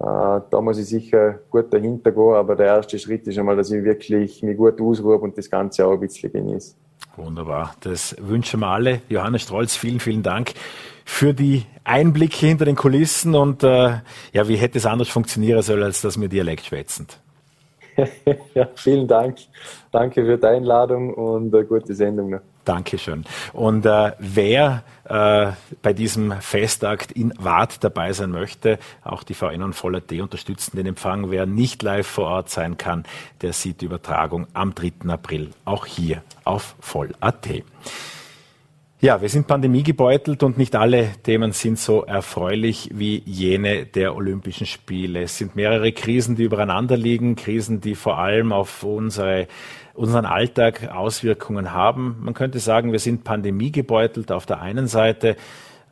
[0.00, 3.70] Äh, da muss ich sicher gut dahinter gehen, aber der erste Schritt ist einmal, dass
[3.70, 6.74] ich wirklich mich gut ausruhe und das Ganze auch ein bisschen genieße.
[7.16, 7.74] Wunderbar.
[7.80, 9.02] Das wünschen wir alle.
[9.10, 10.54] Johannes Strolz, vielen, vielen Dank
[11.04, 13.98] für die Einblicke hinter den Kulissen und äh,
[14.32, 17.18] ja, wie hätte es anders funktionieren sollen, als dass wir Dialekt schwätzend.
[18.54, 19.36] ja, vielen Dank.
[19.90, 22.40] Danke für die Einladung und eine gute Sendung noch.
[22.70, 23.24] Dankeschön.
[23.52, 25.50] Und äh, wer äh,
[25.82, 30.86] bei diesem Festakt in Wart dabei sein möchte, auch die VN und Voll.at unterstützen den
[30.86, 31.32] Empfang.
[31.32, 33.02] Wer nicht live vor Ort sein kann,
[33.42, 34.92] der sieht die Übertragung am 3.
[35.08, 37.48] April auch hier auf Voll.at.
[39.02, 44.66] Ja, wir sind pandemiegebeutelt und nicht alle Themen sind so erfreulich wie jene der Olympischen
[44.66, 45.22] Spiele.
[45.22, 49.48] Es sind mehrere Krisen, die übereinander liegen, Krisen, die vor allem auf unsere,
[49.94, 52.16] unseren Alltag Auswirkungen haben.
[52.20, 55.36] Man könnte sagen, wir sind pandemiegebeutelt auf der einen Seite,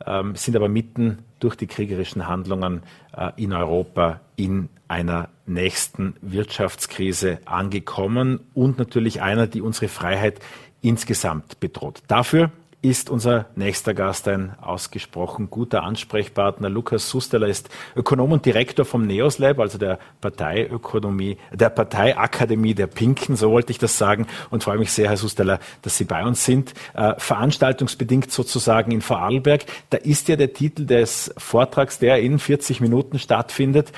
[0.05, 2.83] ähm, sind aber mitten durch die kriegerischen Handlungen
[3.15, 10.39] äh, in Europa in einer nächsten Wirtschaftskrise angekommen und natürlich einer, die unsere Freiheit
[10.81, 12.01] insgesamt bedroht.
[12.07, 16.69] Dafür ist unser nächster Gast ein ausgesprochen guter Ansprechpartner.
[16.69, 22.87] Lukas Susteler ist Ökonom und Direktor vom NEOS Lab, also der Parteiökonomie, der Parteiakademie der
[22.87, 24.27] Pinken, so wollte ich das sagen.
[24.49, 26.73] Und freue mich sehr, Herr Susteler, dass Sie bei uns sind.
[26.93, 29.65] Äh, veranstaltungsbedingt sozusagen in Vorarlberg.
[29.89, 33.91] Da ist ja der Titel des Vortrags, der in 40 Minuten stattfindet.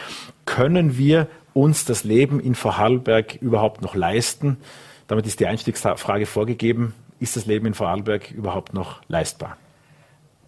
[0.46, 4.58] Können wir uns das Leben in Vorarlberg überhaupt noch leisten?
[5.06, 6.96] Damit ist die Einstiegsfrage vorgegeben.
[7.22, 9.56] Ist das Leben in Vorarlberg überhaupt noch leistbar?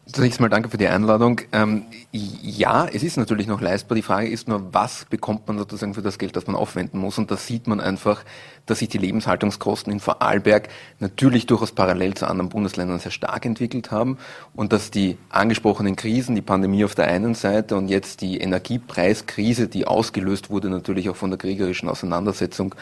[0.08, 1.40] Zunächst mal danke für die Einladung.
[1.52, 3.96] Ähm, ja, es ist natürlich noch leistbar.
[3.96, 7.20] Die Frage ist nur, was bekommt man sozusagen für das Geld, das man aufwenden muss?
[7.20, 8.26] Und da sieht man einfach,
[8.65, 13.91] dass sich die Lebenshaltungskosten in Vorarlberg natürlich durchaus parallel zu anderen Bundesländern sehr stark entwickelt
[13.91, 14.17] haben
[14.56, 19.67] und dass die angesprochenen Krisen, die Pandemie auf der einen Seite und jetzt die Energiepreiskrise,
[19.67, 22.73] die ausgelöst wurde natürlich auch von der kriegerischen Auseinandersetzung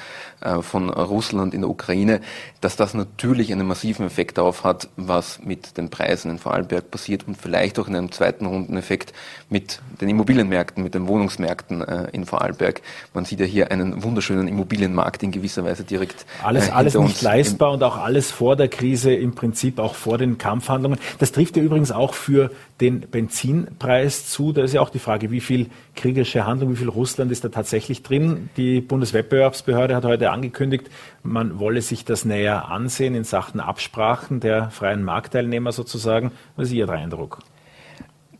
[0.41, 2.21] äh, von Russland in der Ukraine,
[2.61, 7.27] dass das natürlich einen massiven Effekt darauf hat, was mit den Preisen in Vorarlberg passiert
[7.27, 9.13] und vielleicht auch in einem zweiten Rundeneffekt
[9.49, 12.81] mit den Immobilienmärkten, mit den Wohnungsmärkten äh, in Vorarlberg.
[13.13, 16.25] Man sieht ja hier einen wunderschönen Immobilienmarkt in gewisser Weise Weise direkt.
[16.43, 20.17] Alles, äh, alles nicht leistbar und auch alles vor der Krise, im Prinzip auch vor
[20.17, 20.99] den Kampfhandlungen.
[21.19, 24.51] Das trifft ja übrigens auch für den Benzinpreis zu.
[24.51, 27.49] Da ist ja auch die Frage, wie viel kriegerische Handlung, wie viel Russland ist da
[27.49, 28.49] tatsächlich drin.
[28.57, 30.89] Die Bundeswettbewerbsbehörde hat heute angekündigt,
[31.23, 36.31] man wolle sich das näher ansehen in Sachen Absprachen der freien Marktteilnehmer sozusagen.
[36.55, 37.39] Was ist Ihr Eindruck?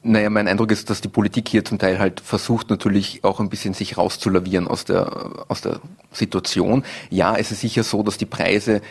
[0.04, 3.50] Naja, mein Eindruck ist, dass die Politik hier zum Teil halt versucht, natürlich auch ein
[3.50, 5.80] bisschen sich rauszulavieren aus der, aus der
[6.12, 6.84] Situation.
[7.12, 8.82] Ja, es ist sicher so, dass die Preise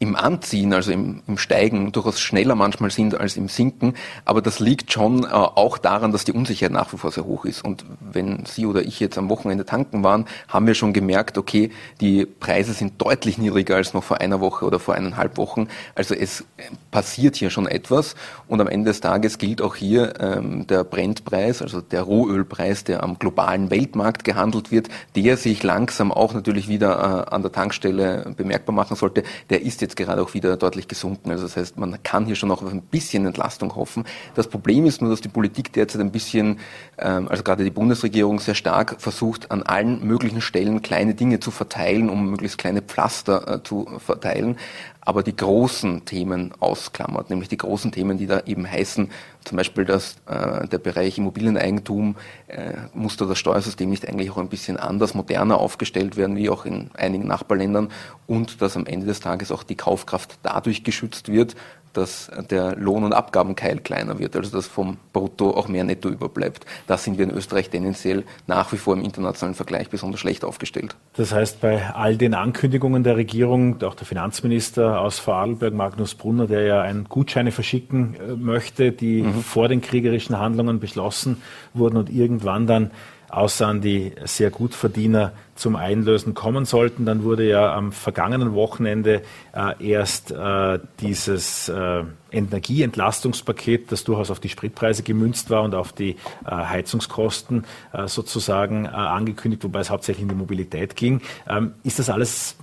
[0.00, 3.94] im Anziehen, also im, im Steigen, durchaus schneller manchmal sind als im Sinken.
[4.24, 7.44] Aber das liegt schon äh, auch daran, dass die Unsicherheit nach wie vor sehr hoch
[7.44, 7.62] ist.
[7.62, 11.70] Und wenn Sie oder ich jetzt am Wochenende tanken waren, haben wir schon gemerkt, okay,
[12.00, 15.68] die Preise sind deutlich niedriger als noch vor einer Woche oder vor eineinhalb Wochen.
[15.94, 16.44] Also es
[16.90, 18.14] passiert hier schon etwas.
[18.48, 23.02] Und am Ende des Tages gilt auch hier ähm, der Brentpreis, also der Rohölpreis, der
[23.02, 28.32] am globalen Weltmarkt gehandelt wird, der sich langsam auch natürlich wieder äh, an der Tankstelle
[28.34, 29.24] bemerkbar machen sollte.
[29.50, 31.30] Der ist jetzt jetzt gerade auch wieder deutlich gesunken.
[31.30, 34.04] Also das heißt, man kann hier schon auch auf ein bisschen Entlastung hoffen.
[34.34, 36.58] Das Problem ist nur, dass die Politik derzeit ein bisschen,
[36.98, 41.50] ähm, also gerade die Bundesregierung sehr stark versucht, an allen möglichen Stellen kleine Dinge zu
[41.50, 44.56] verteilen, um möglichst kleine Pflaster äh, zu verteilen
[45.00, 49.10] aber die großen Themen ausklammert, nämlich die großen Themen, die da eben heißen,
[49.44, 52.16] zum Beispiel, dass äh, der Bereich Immobilieneigentum
[52.48, 56.50] äh, muss da das Steuersystem nicht eigentlich auch ein bisschen anders, moderner aufgestellt werden, wie
[56.50, 57.90] auch in einigen Nachbarländern
[58.26, 61.56] und dass am Ende des Tages auch die Kaufkraft dadurch geschützt wird,
[61.92, 66.66] dass der Lohn- und Abgabenkeil kleiner wird, also dass vom Brutto auch mehr Netto überbleibt.
[66.86, 70.96] Da sind wir in Österreich tendenziell nach wie vor im internationalen Vergleich besonders schlecht aufgestellt.
[71.16, 76.46] Das heißt, bei all den Ankündigungen der Regierung, auch der Finanzminister aus Vorarlberg, Magnus Brunner,
[76.46, 79.42] der ja ein Gutscheine verschicken äh, möchte, die mhm.
[79.42, 81.42] vor den kriegerischen Handlungen beschlossen
[81.74, 82.90] wurden und irgendwann dann
[83.30, 87.04] außer an die sehr Gutverdiener zum Einlösen kommen sollten.
[87.04, 94.40] Dann wurde ja am vergangenen Wochenende äh, erst äh, dieses äh, Energieentlastungspaket, das durchaus auf
[94.40, 96.16] die Spritpreise gemünzt war und auf die äh,
[96.50, 101.20] Heizungskosten äh, sozusagen äh, angekündigt, wobei es hauptsächlich in die Mobilität ging.
[101.48, 102.56] Ähm, ist das alles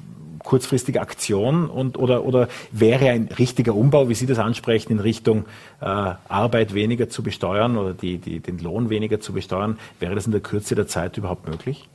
[0.44, 5.46] kurzfristige Aktion und, oder, oder wäre ein richtiger Umbau, wie Sie das ansprechen, in Richtung
[5.82, 10.26] äh, Arbeit weniger zu besteuern oder die, die, den Lohn weniger zu besteuern, wäre das
[10.26, 11.88] in der Kürze der Zeit überhaupt möglich?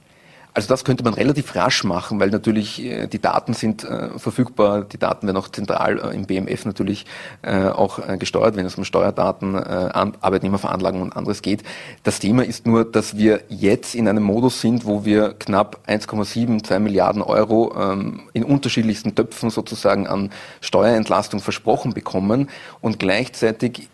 [0.54, 4.84] Also das könnte man relativ rasch machen, weil natürlich äh, die Daten sind äh, verfügbar,
[4.84, 7.06] die Daten werden auch zentral äh, im BMF natürlich
[7.42, 11.62] auch gesteuert, wenn es um Steuerdaten, Arbeitnehmerveranlagung und anderes geht.
[12.02, 16.62] Das Thema ist nur, dass wir jetzt in einem Modus sind, wo wir knapp 1,7,
[16.64, 22.48] 2 Milliarden Euro ähm, in unterschiedlichsten Töpfen sozusagen an Steuerentlastung versprochen bekommen
[22.80, 23.88] und gleichzeitig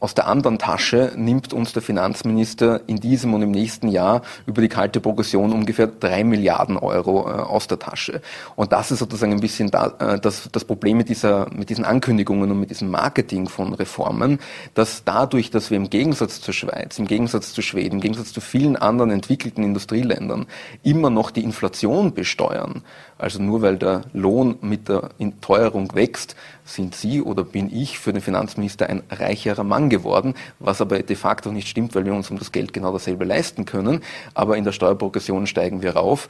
[0.00, 4.62] aus der anderen Tasche nimmt uns der Finanzminister in diesem und im nächsten Jahr über
[4.62, 8.22] die kalte Progression ungefähr drei Milliarden Euro äh, aus der Tasche.
[8.56, 11.84] Und das ist sozusagen ein bisschen da, äh, das, das Problem mit, dieser, mit diesen
[11.84, 14.38] Ankündigungen und mit diesem Marketing von Reformen,
[14.72, 18.40] dass dadurch, dass wir im Gegensatz zur Schweiz, im Gegensatz zu Schweden, im Gegensatz zu
[18.40, 20.46] vielen anderen entwickelten Industrieländern
[20.82, 22.82] immer noch die Inflation besteuern,
[23.18, 25.10] also nur weil der Lohn mit der
[25.42, 26.36] Teuerung wächst,
[26.74, 31.16] sind Sie oder bin ich für den Finanzminister ein reicherer Mann geworden, was aber de
[31.16, 34.02] facto nicht stimmt, weil wir uns um das Geld genau dasselbe leisten können.
[34.34, 36.28] Aber in der Steuerprogression steigen wir rauf.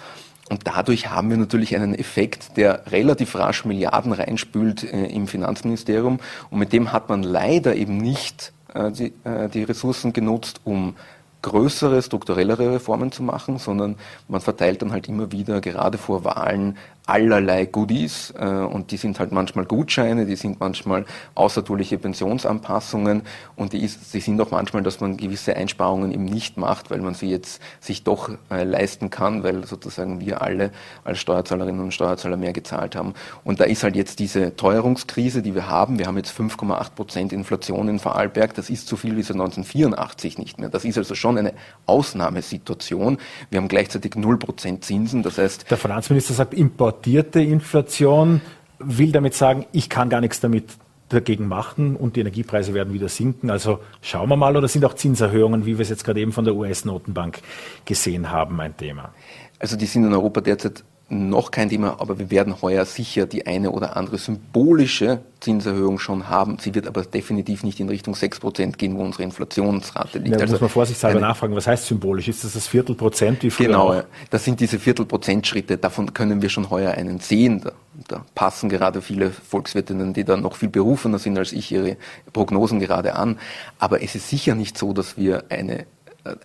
[0.51, 6.19] Und dadurch haben wir natürlich einen Effekt, der relativ rasch Milliarden reinspült äh, im Finanzministerium.
[6.51, 10.97] Und mit dem hat man leider eben nicht äh, die, äh, die Ressourcen genutzt, um
[11.43, 13.97] größere, strukturellere Reformen zu machen, sondern
[14.29, 16.77] man verteilt dann halt immer wieder, gerade vor Wahlen,
[17.11, 23.23] allerlei Goodies äh, und die sind halt manchmal Gutscheine, die sind manchmal außertourliche Pensionsanpassungen
[23.57, 27.01] und die, ist, die sind auch manchmal, dass man gewisse Einsparungen eben nicht macht, weil
[27.01, 30.71] man sie jetzt sich doch äh, leisten kann, weil sozusagen wir alle
[31.03, 33.15] als Steuerzahlerinnen und Steuerzahler mehr gezahlt haben.
[33.43, 35.99] Und da ist halt jetzt diese Teuerungskrise, die wir haben.
[35.99, 38.55] Wir haben jetzt 5,8 Prozent Inflation in Vorarlberg.
[38.55, 40.69] Das ist so viel wie seit 1984 nicht mehr.
[40.69, 41.55] Das ist also schon eine
[41.87, 43.19] Ausnahmesituation.
[43.51, 45.23] Wir haben gleichzeitig 0 Prozent Zinsen.
[45.23, 48.43] Das heißt, der Finanzminister sagt Import importierte Inflation
[48.79, 50.65] will damit sagen, ich kann gar nichts damit
[51.09, 53.51] dagegen machen und die Energiepreise werden wieder sinken.
[53.51, 56.45] Also schauen wir mal, oder sind auch Zinserhöhungen, wie wir es jetzt gerade eben von
[56.45, 57.41] der US-Notenbank
[57.87, 59.15] gesehen haben, ein Thema?
[59.59, 63.47] Also die sind in Europa derzeit noch kein Thema, aber wir werden heuer sicher die
[63.47, 66.59] eine oder andere symbolische Zinserhöhung schon haben.
[66.61, 70.37] Sie wird aber definitiv nicht in Richtung 6% gehen, wo unsere Inflationsrate liegt.
[70.37, 72.29] Ja, also muss man vorsichtshalber nachfragen, was heißt symbolisch?
[72.29, 73.67] Ist das das Viertelprozent wie früher?
[73.67, 74.05] Genau, auch?
[74.31, 75.79] das sind diese Viertelprozentschritte.
[75.79, 77.61] Davon können wir schon heuer einen sehen.
[77.63, 77.73] Da,
[78.07, 81.97] da passen gerade viele Volkswirtinnen, die da noch viel berufener sind als ich, ihre
[82.33, 83.39] Prognosen gerade an.
[83.79, 85.87] Aber es ist sicher nicht so, dass wir eine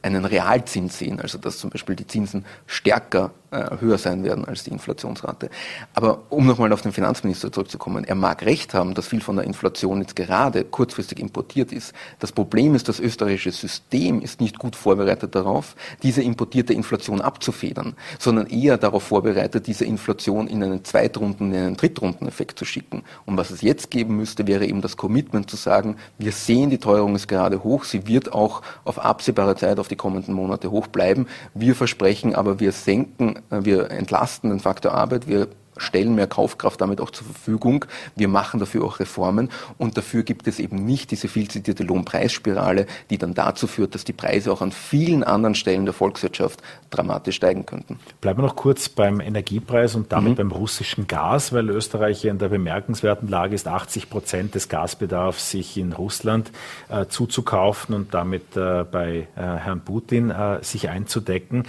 [0.02, 3.45] einen Realzins sehen, also dass zum Beispiel die Zinsen stärker äh,
[3.80, 5.50] höher sein werden als die Inflationsrate.
[5.94, 9.46] Aber um nochmal auf den Finanzminister zurückzukommen, er mag recht haben, dass viel von der
[9.46, 11.94] Inflation jetzt gerade kurzfristig importiert ist.
[12.20, 17.96] Das Problem ist, das österreichische System ist nicht gut vorbereitet darauf, diese importierte Inflation abzufedern,
[18.20, 23.04] sondern eher darauf vorbereitet, diese Inflation in einen Zweitrunden, in einen Drittrundeneffekt zu schicken.
[23.26, 26.78] Und was es jetzt geben müsste, wäre eben das Commitment zu sagen, wir sehen, die
[26.78, 30.88] Teuerung ist gerade hoch, sie wird auch auf absehbare Zeit auf die kommenden Monate hoch
[30.88, 31.28] bleiben.
[31.54, 36.82] Wir versprechen aber, wir senken äh, wir entlasten den Faktor Arbeit, wir stellen mehr Kaufkraft
[36.82, 37.86] damit auch zur Verfügung.
[38.16, 42.86] Wir machen dafür auch Reformen und dafür gibt es eben nicht diese viel zitierte Lohnpreisspirale,
[43.10, 47.36] die dann dazu führt, dass die Preise auch an vielen anderen Stellen der Volkswirtschaft dramatisch
[47.36, 48.00] steigen könnten.
[48.22, 50.36] Bleiben wir noch kurz beim Energiepreis und damit mhm.
[50.36, 55.78] beim russischen Gas, weil Österreich in der bemerkenswerten Lage ist, 80 Prozent des Gasbedarfs sich
[55.78, 56.52] in Russland
[56.90, 61.64] äh, zuzukaufen und damit äh, bei äh, Herrn Putin äh, sich einzudecken.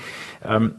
[0.45, 0.77] Ähm,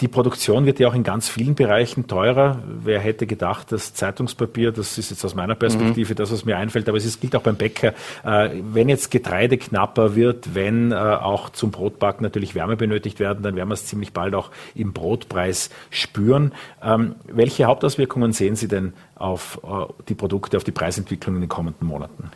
[0.00, 2.62] die Produktion wird ja auch in ganz vielen Bereichen teurer.
[2.64, 6.16] Wer hätte gedacht, dass Zeitungspapier, das ist jetzt aus meiner Perspektive mhm.
[6.16, 10.14] das, was mir einfällt, aber es gilt auch beim Bäcker, äh, wenn jetzt Getreide knapper
[10.14, 14.12] wird, wenn äh, auch zum Brotbacken natürlich Wärme benötigt werden, dann werden wir es ziemlich
[14.12, 16.52] bald auch im Brotpreis spüren.
[16.80, 21.48] Ähm, welche Hauptauswirkungen sehen Sie denn auf äh, die Produkte, auf die Preisentwicklung in den
[21.48, 22.30] kommenden Monaten?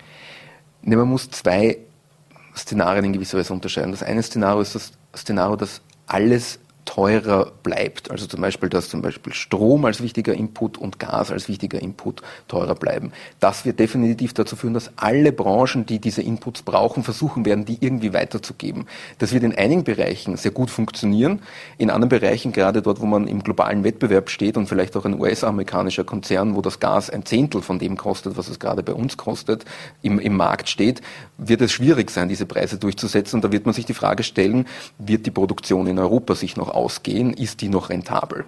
[0.83, 1.79] Ne, man muss zwei
[2.57, 3.93] Szenarien in gewisser Weise unterscheiden.
[3.93, 8.11] Das eine Szenario ist das Szenario, dass alles teurer bleibt.
[8.11, 12.23] Also zum Beispiel, dass zum Beispiel Strom als wichtiger Input und Gas als wichtiger Input
[12.49, 13.13] teurer bleiben.
[13.41, 17.79] Das wird definitiv dazu führen, dass alle Branchen, die diese Inputs brauchen, versuchen werden, die
[17.81, 18.87] irgendwie weiterzugeben.
[19.19, 21.41] Das wird in einigen Bereichen sehr gut funktionieren.
[21.79, 25.19] In anderen Bereichen, gerade dort, wo man im globalen Wettbewerb steht und vielleicht auch ein
[25.19, 29.17] US-amerikanischer Konzern, wo das Gas ein Zehntel von dem kostet, was es gerade bei uns
[29.17, 29.65] kostet,
[30.03, 31.01] im, im Markt steht,
[31.39, 33.37] wird es schwierig sein, diese Preise durchzusetzen.
[33.37, 34.67] Und da wird man sich die Frage stellen,
[34.99, 38.45] wird die Produktion in Europa sich noch ausgehen, ist die noch rentabel.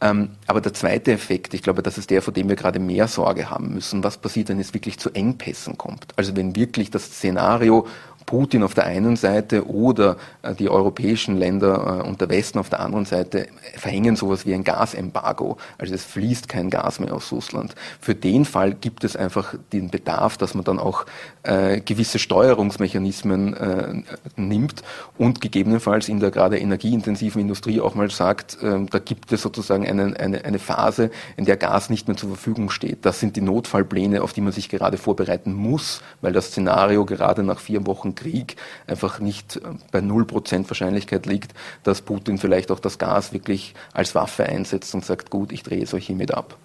[0.00, 3.08] Ähm, aber der zweite Effekt, ich glaube, das ist der, vor dem wir gerade mehr
[3.08, 4.04] Sorge haben müssen.
[4.04, 6.06] Was passiert, wenn es wirklich zu Engpässen kommt?
[6.16, 7.86] Also wenn wirklich das Szenario
[8.28, 12.68] Putin auf der einen Seite oder äh, die europäischen Länder äh, und der Westen auf
[12.68, 15.56] der anderen Seite verhängen sowas wie ein Gasembargo.
[15.78, 17.74] Also es fließt kein Gas mehr aus Russland.
[18.02, 21.06] Für den Fall gibt es einfach den Bedarf, dass man dann auch
[21.42, 24.04] äh, gewisse Steuerungsmechanismen
[24.36, 24.82] nimmt
[25.16, 30.18] und gegebenenfalls in der gerade energieintensiven Industrie auch mal sagt, da gibt es sozusagen eine,
[30.18, 33.06] eine, eine Phase, in der Gas nicht mehr zur Verfügung steht.
[33.06, 37.42] Das sind die Notfallpläne, auf die man sich gerade vorbereiten muss, weil das Szenario gerade
[37.42, 41.54] nach vier Wochen Krieg einfach nicht äh, bei null Prozent Wahrscheinlichkeit liegt,
[41.84, 45.82] dass Putin vielleicht auch das Gas wirklich als Waffe einsetzt und sagt, gut, ich drehe
[45.82, 46.56] es euch hiermit ab.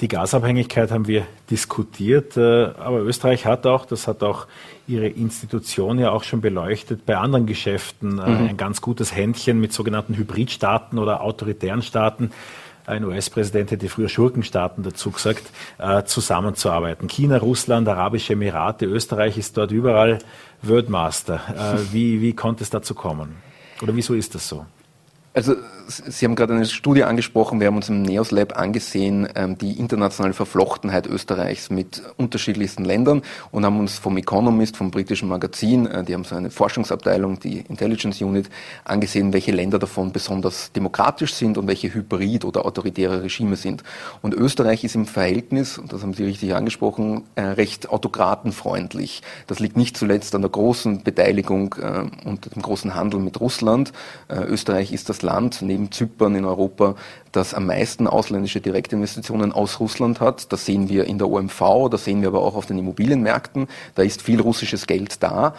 [0.00, 4.46] Die Gasabhängigkeit haben wir diskutiert, äh, aber Österreich hat auch, das hat auch
[4.88, 8.48] Ihre Institution ja auch schon beleuchtet, bei anderen Geschäften äh, mhm.
[8.48, 12.30] ein ganz gutes Händchen mit sogenannten Hybridstaaten oder autoritären Staaten
[12.86, 15.44] ein US-Präsident hätte früher Schurkenstaaten dazu gesagt,
[16.04, 17.08] zusammenzuarbeiten.
[17.08, 20.18] China, Russland, Arabische Emirate, Österreich ist dort überall
[20.68, 21.40] Worldmaster.
[21.76, 23.36] Äh, wie, wie konnte es dazu kommen?
[23.82, 24.66] Oder wieso ist das so?
[25.34, 29.58] Also Sie haben gerade eine Studie angesprochen, wir haben uns im NEOS Lab angesehen, ähm,
[29.58, 33.20] die internationale Verflochtenheit Österreichs mit unterschiedlichsten Ländern
[33.50, 37.58] und haben uns vom Economist, vom britischen Magazin, äh, die haben so eine Forschungsabteilung, die
[37.68, 38.48] Intelligence Unit,
[38.84, 43.82] angesehen, welche Länder davon besonders demokratisch sind und welche hybrid- oder autoritäre Regime sind.
[44.22, 49.22] Und Österreich ist im Verhältnis, und das haben Sie richtig angesprochen, äh, recht autokratenfreundlich.
[49.48, 53.92] Das liegt nicht zuletzt an der großen Beteiligung äh, und dem großen Handel mit Russland.
[54.28, 56.94] Österreich ist das Land neben Zypern in Europa,
[57.32, 60.52] das am meisten ausländische Direktinvestitionen aus Russland hat.
[60.52, 63.66] Das sehen wir in der OMV, das sehen wir aber auch auf den Immobilienmärkten.
[63.96, 65.54] Da ist viel russisches Geld da.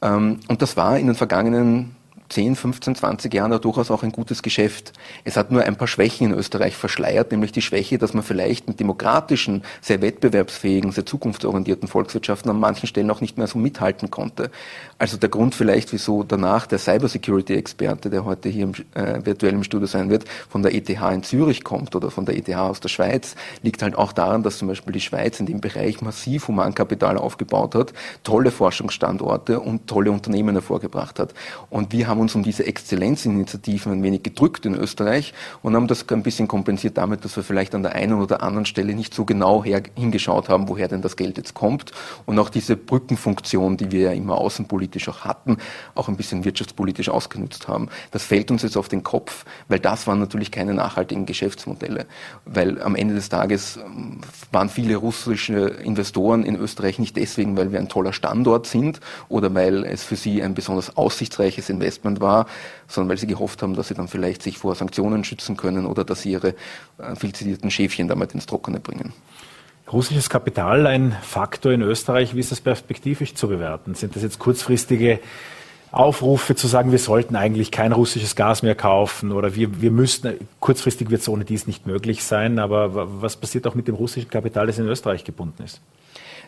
[0.00, 1.97] Ähm, und das war in den vergangenen
[2.28, 4.92] 10, 15, 20 Jahren da durchaus auch ein gutes Geschäft.
[5.24, 8.68] Es hat nur ein paar Schwächen in Österreich verschleiert, nämlich die Schwäche, dass man vielleicht
[8.68, 14.10] mit demokratischen, sehr wettbewerbsfähigen, sehr zukunftsorientierten Volkswirtschaften an manchen Stellen auch nicht mehr so mithalten
[14.10, 14.50] konnte.
[14.98, 19.86] Also der Grund vielleicht, wieso danach der Cybersecurity-Experte, der heute hier im, äh, virtuell Studio
[19.86, 23.34] sein wird, von der ETH in Zürich kommt oder von der ETH aus der Schweiz,
[23.62, 27.74] liegt halt auch daran, dass zum Beispiel die Schweiz in dem Bereich massiv Humankapital aufgebaut
[27.74, 31.32] hat, tolle Forschungsstandorte und tolle Unternehmen hervorgebracht hat.
[31.70, 35.86] Und wir haben haben uns um diese Exzellenzinitiativen ein wenig gedrückt in Österreich und haben
[35.86, 39.14] das ein bisschen kompensiert damit, dass wir vielleicht an der einen oder anderen Stelle nicht
[39.14, 41.92] so genau her, hingeschaut haben, woher denn das Geld jetzt kommt
[42.26, 45.58] und auch diese Brückenfunktion, die wir ja immer außenpolitisch auch hatten,
[45.94, 47.88] auch ein bisschen wirtschaftspolitisch ausgenutzt haben.
[48.10, 52.06] Das fällt uns jetzt auf den Kopf, weil das waren natürlich keine nachhaltigen Geschäftsmodelle,
[52.46, 57.70] weil am Ende des Tages ähm, waren viele russische Investoren in Österreich nicht deswegen, weil
[57.70, 62.20] wir ein toller Standort sind oder weil es für sie ein besonders aussichtsreiches Investment Investment
[62.20, 62.46] war,
[62.86, 66.04] sondern weil sie gehofft haben, dass sie dann vielleicht sich vor Sanktionen schützen können oder
[66.04, 66.54] dass sie ihre
[66.98, 69.12] äh, viel zitierten Schäfchen damit ins Trockene bringen.
[69.90, 72.34] Russisches Kapital ein Faktor in Österreich.
[72.34, 73.94] Wie ist das perspektivisch zu bewerten?
[73.94, 75.18] Sind das jetzt kurzfristige
[75.90, 80.34] Aufrufe zu sagen, wir sollten eigentlich kein russisches Gas mehr kaufen oder wir, wir müssten,
[80.60, 84.28] kurzfristig wird es ohne dies nicht möglich sein, aber was passiert auch mit dem russischen
[84.28, 85.80] Kapital, das in Österreich gebunden ist?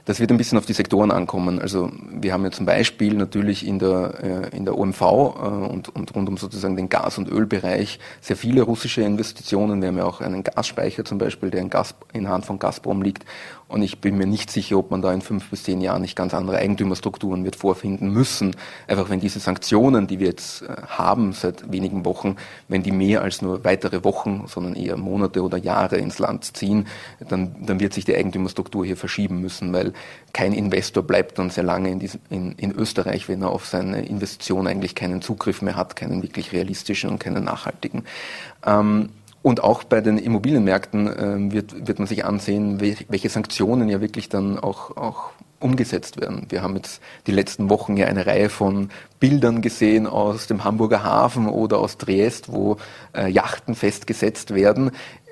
[0.05, 1.61] Das wird ein bisschen auf die Sektoren ankommen.
[1.61, 5.89] Also wir haben ja zum Beispiel natürlich in der, äh, in der OMV äh, und,
[5.95, 9.81] und rund um sozusagen den Gas- und Ölbereich sehr viele russische Investitionen.
[9.81, 13.03] Wir haben ja auch einen Gasspeicher zum Beispiel, der in, Gas, in Hand von Gazprom
[13.03, 13.25] liegt.
[13.71, 16.17] Und ich bin mir nicht sicher, ob man da in fünf bis zehn Jahren nicht
[16.17, 18.57] ganz andere Eigentümerstrukturen wird vorfinden müssen.
[18.89, 22.35] Einfach wenn diese Sanktionen, die wir jetzt äh, haben seit wenigen Wochen,
[22.67, 26.89] wenn die mehr als nur weitere Wochen, sondern eher Monate oder Jahre ins Land ziehen,
[27.29, 29.93] dann, dann wird sich die Eigentümerstruktur hier verschieben müssen, weil
[30.33, 34.05] kein Investor bleibt dann sehr lange in, diesem, in, in Österreich, wenn er auf seine
[34.05, 38.03] Investition eigentlich keinen Zugriff mehr hat, keinen wirklich realistischen und keinen nachhaltigen.
[38.67, 39.11] Ähm,
[39.43, 44.29] und auch bei den Immobilienmärkten äh, wird, wird man sich ansehen, welche Sanktionen ja wirklich
[44.29, 46.47] dann auch, auch umgesetzt werden.
[46.49, 51.05] Wir haben jetzt die letzten Wochen ja eine Reihe von Bildern gesehen aus dem Hamburger
[51.05, 52.79] Hafen oder aus Triest, wo
[53.15, 54.91] äh, Yachten festgesetzt werden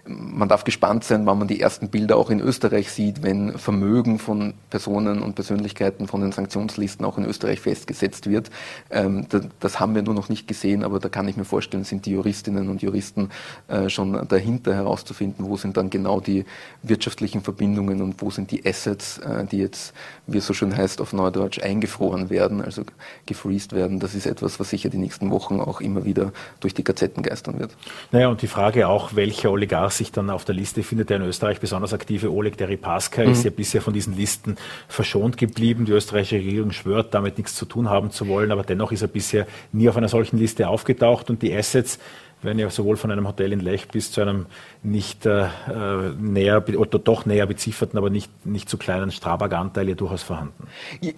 [0.09, 4.18] man darf gespannt sein, wann man die ersten Bilder auch in Österreich sieht, wenn Vermögen
[4.18, 8.51] von Personen und Persönlichkeiten von den Sanktionslisten auch in Österreich festgesetzt wird.
[8.90, 9.27] Ähm,
[9.61, 12.12] das haben wir nur noch nicht gesehen, aber da kann ich mir vorstellen, sind die
[12.12, 13.31] Juristinnen und Juristen
[13.68, 16.44] äh, schon dahinter herauszufinden, wo sind dann genau die
[16.83, 19.92] wirtschaftlichen Verbindungen und wo sind die Assets, äh, die jetzt,
[20.27, 22.83] wie es so schön heißt, auf Neudeutsch eingefroren werden, also
[23.27, 24.01] gefreezed werden.
[24.01, 27.59] Das ist etwas, was sicher die nächsten Wochen auch immer wieder durch die Gazetten geistern
[27.59, 27.77] wird.
[28.11, 31.11] Naja, und die Frage auch, welcher Oligarch sich dann auf der Liste findet.
[31.11, 33.32] Der in Österreich besonders aktive Oleg Deripaska mhm.
[33.32, 34.56] ist ja bisher von diesen Listen
[34.88, 35.84] verschont geblieben.
[35.84, 39.08] Die österreichische Regierung schwört, damit nichts zu tun haben zu wollen, aber dennoch ist er
[39.08, 41.98] bisher nie auf einer solchen Liste aufgetaucht und die Assets
[42.42, 44.46] werden ja sowohl von einem Hotel in Lech bis zu einem
[44.82, 49.94] nicht äh, äh näher oder doch näher bezifferten, aber nicht, nicht zu kleinen Strabag-Anteil ja
[49.94, 50.68] durchaus vorhanden.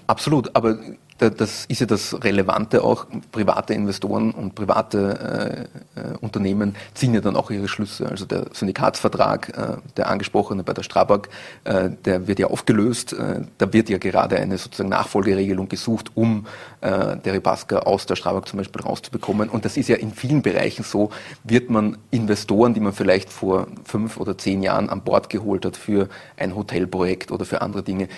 [0.06, 0.78] Absolut, aber
[1.28, 3.06] das ist ja das Relevante auch.
[3.30, 8.08] Private Investoren und private äh, äh, Unternehmen ziehen ja dann auch ihre Schlüsse.
[8.08, 11.28] Also der Syndikatsvertrag, äh, der angesprochene bei der Strabag,
[11.64, 13.12] äh, der wird ja aufgelöst.
[13.12, 16.46] Äh, da wird ja gerade eine sozusagen Nachfolgeregelung gesucht, um
[16.80, 19.50] äh, der Ribaska aus der Strabag zum Beispiel rauszubekommen.
[19.50, 21.10] Und das ist ja in vielen Bereichen so,
[21.44, 25.76] wird man Investoren, die man vielleicht vor fünf oder zehn Jahren an Bord geholt hat
[25.76, 28.08] für ein Hotelprojekt oder für andere Dinge,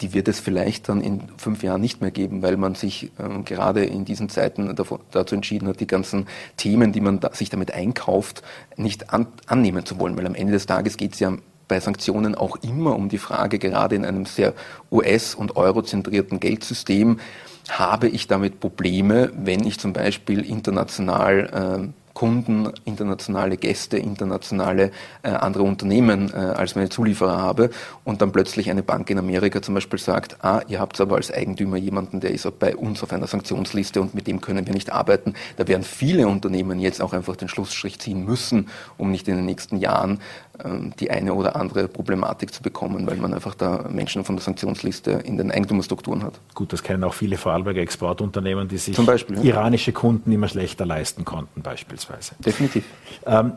[0.00, 3.42] die wird es vielleicht dann in fünf Jahren nicht mehr geben, weil man sich äh,
[3.44, 7.50] gerade in diesen Zeiten davon, dazu entschieden hat, die ganzen Themen, die man da, sich
[7.50, 8.42] damit einkauft,
[8.76, 10.16] nicht an, annehmen zu wollen.
[10.16, 11.32] Weil am Ende des Tages geht es ja
[11.66, 14.54] bei Sanktionen auch immer um die Frage, gerade in einem sehr
[14.90, 17.20] US- und eurozentrierten Geldsystem,
[17.68, 24.90] habe ich damit Probleme, wenn ich zum Beispiel international äh, Kunden, internationale Gäste, internationale
[25.22, 27.70] äh, andere Unternehmen äh, als meine Zulieferer habe
[28.02, 31.30] und dann plötzlich eine Bank in Amerika zum Beispiel sagt, ah, ihr habt aber als
[31.30, 34.90] Eigentümer jemanden, der ist bei uns auf einer Sanktionsliste und mit dem können wir nicht
[34.90, 35.34] arbeiten.
[35.58, 39.46] Da werden viele Unternehmen jetzt auch einfach den Schlussstrich ziehen müssen, um nicht in den
[39.46, 40.18] nächsten Jahren
[40.64, 44.42] ähm, die eine oder andere Problematik zu bekommen, weil man einfach da Menschen von der
[44.42, 46.40] Sanktionsliste in den Eigentümerstrukturen hat.
[46.54, 51.24] Gut, das kennen auch viele Vorarlberger Exportunternehmen, die sich Beispiel, iranische Kunden immer schlechter leisten
[51.24, 52.07] konnten, beispielsweise.
[52.44, 52.84] Definitiv.
[53.26, 53.52] Ähm,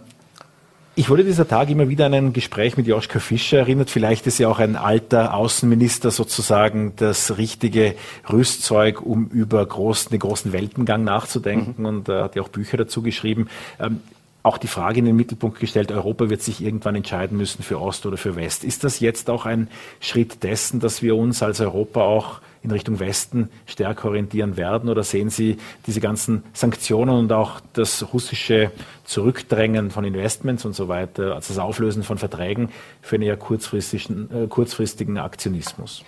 [0.93, 3.89] Ich wurde dieser Tag immer wieder an ein Gespräch mit Joschka Fischer erinnert.
[3.89, 7.95] Vielleicht ist ja auch ein alter Außenminister sozusagen das richtige
[8.29, 11.75] Rüstzeug, um über groß, den großen Weltengang nachzudenken.
[11.77, 11.85] Mhm.
[11.85, 13.47] Und er hat ja auch Bücher dazu geschrieben.
[13.79, 14.01] Ähm,
[14.43, 18.05] auch die Frage in den Mittelpunkt gestellt, Europa wird sich irgendwann entscheiden müssen für Ost
[18.05, 18.63] oder für West.
[18.63, 19.67] Ist das jetzt auch ein
[19.99, 24.89] Schritt dessen, dass wir uns als Europa auch in Richtung Westen stärker orientieren werden?
[24.89, 28.71] Oder sehen Sie diese ganzen Sanktionen und auch das russische
[29.05, 32.69] Zurückdrängen von Investments und so weiter, also das Auflösen von Verträgen
[33.01, 36.03] für einen eher kurzfristigen, äh, kurzfristigen Aktionismus?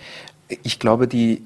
[0.63, 1.43] Ich glaube, die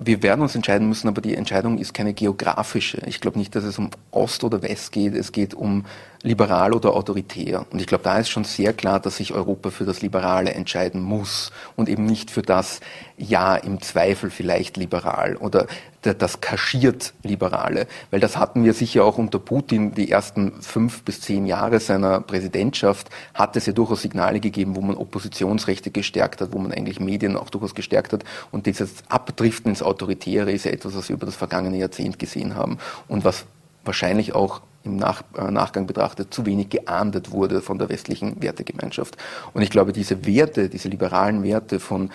[0.00, 2.98] wir werden uns entscheiden müssen, aber die Entscheidung ist keine geografische.
[3.06, 5.14] Ich glaube nicht, dass es um Ost oder West geht.
[5.14, 5.86] Es geht um
[6.22, 7.66] liberal oder autoritär.
[7.70, 11.02] Und ich glaube, da ist schon sehr klar, dass sich Europa für das Liberale entscheiden
[11.02, 12.80] muss und eben nicht für das
[13.16, 15.66] Ja im Zweifel vielleicht liberal oder
[16.14, 17.86] das kaschiert Liberale.
[18.10, 22.20] Weil das hatten wir sicher auch unter Putin die ersten fünf bis zehn Jahre seiner
[22.20, 27.00] Präsidentschaft, hat es ja durchaus Signale gegeben, wo man Oppositionsrechte gestärkt hat, wo man eigentlich
[27.00, 28.24] Medien auch durchaus gestärkt hat.
[28.50, 32.54] Und dieses Abdriften ins Autoritäre ist ja etwas, was wir über das vergangene Jahrzehnt gesehen
[32.54, 32.78] haben
[33.08, 33.46] und was
[33.84, 39.16] wahrscheinlich auch im Nach äh, Nachgang betrachtet zu wenig geahndet wurde von der westlichen Wertegemeinschaft.
[39.52, 42.10] Und ich glaube, diese Werte, diese liberalen Werte von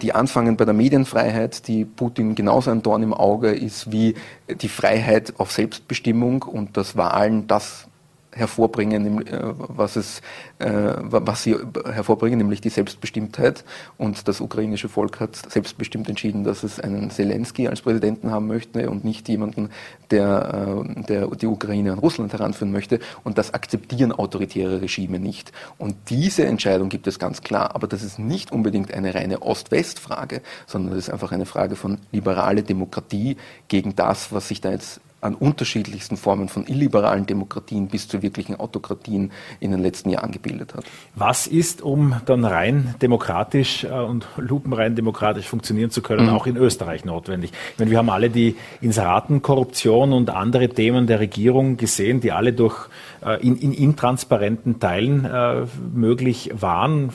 [0.00, 4.14] die anfangen bei der Medienfreiheit, die Putin genauso ein Dorn im Auge ist wie
[4.48, 7.88] die Freiheit auf Selbstbestimmung und dass Wahlen das
[8.34, 10.22] hervorbringen, äh, was, es,
[10.58, 10.70] äh,
[11.02, 13.64] was sie hervorbringen, nämlich die Selbstbestimmtheit.
[13.98, 18.90] Und das ukrainische Volk hat selbstbestimmt entschieden, dass es einen Zelensky als Präsidenten haben möchte
[18.90, 19.70] und nicht jemanden,
[20.10, 23.00] der, äh, der die Ukraine an Russland heranführen möchte.
[23.24, 25.52] Und das akzeptieren autoritäre Regime nicht.
[25.78, 27.74] Und diese Entscheidung gibt es ganz klar.
[27.74, 31.98] Aber das ist nicht unbedingt eine reine Ost-West-Frage, sondern das ist einfach eine Frage von
[32.12, 33.36] liberale Demokratie
[33.68, 38.58] gegen das, was sich da jetzt an unterschiedlichsten Formen von illiberalen Demokratien bis zu wirklichen
[38.58, 40.84] Autokratien in den letzten Jahren gebildet hat.
[41.14, 46.32] Was ist, um dann rein demokratisch äh, und lupenrein demokratisch funktionieren zu können, mhm.
[46.32, 47.52] auch in Österreich notwendig?
[47.72, 52.52] Ich meine, wir haben alle die Inseratenkorruption und andere Themen der Regierung gesehen, die alle
[52.52, 52.88] durch
[53.24, 57.10] äh, in, in intransparenten Teilen äh, möglich waren,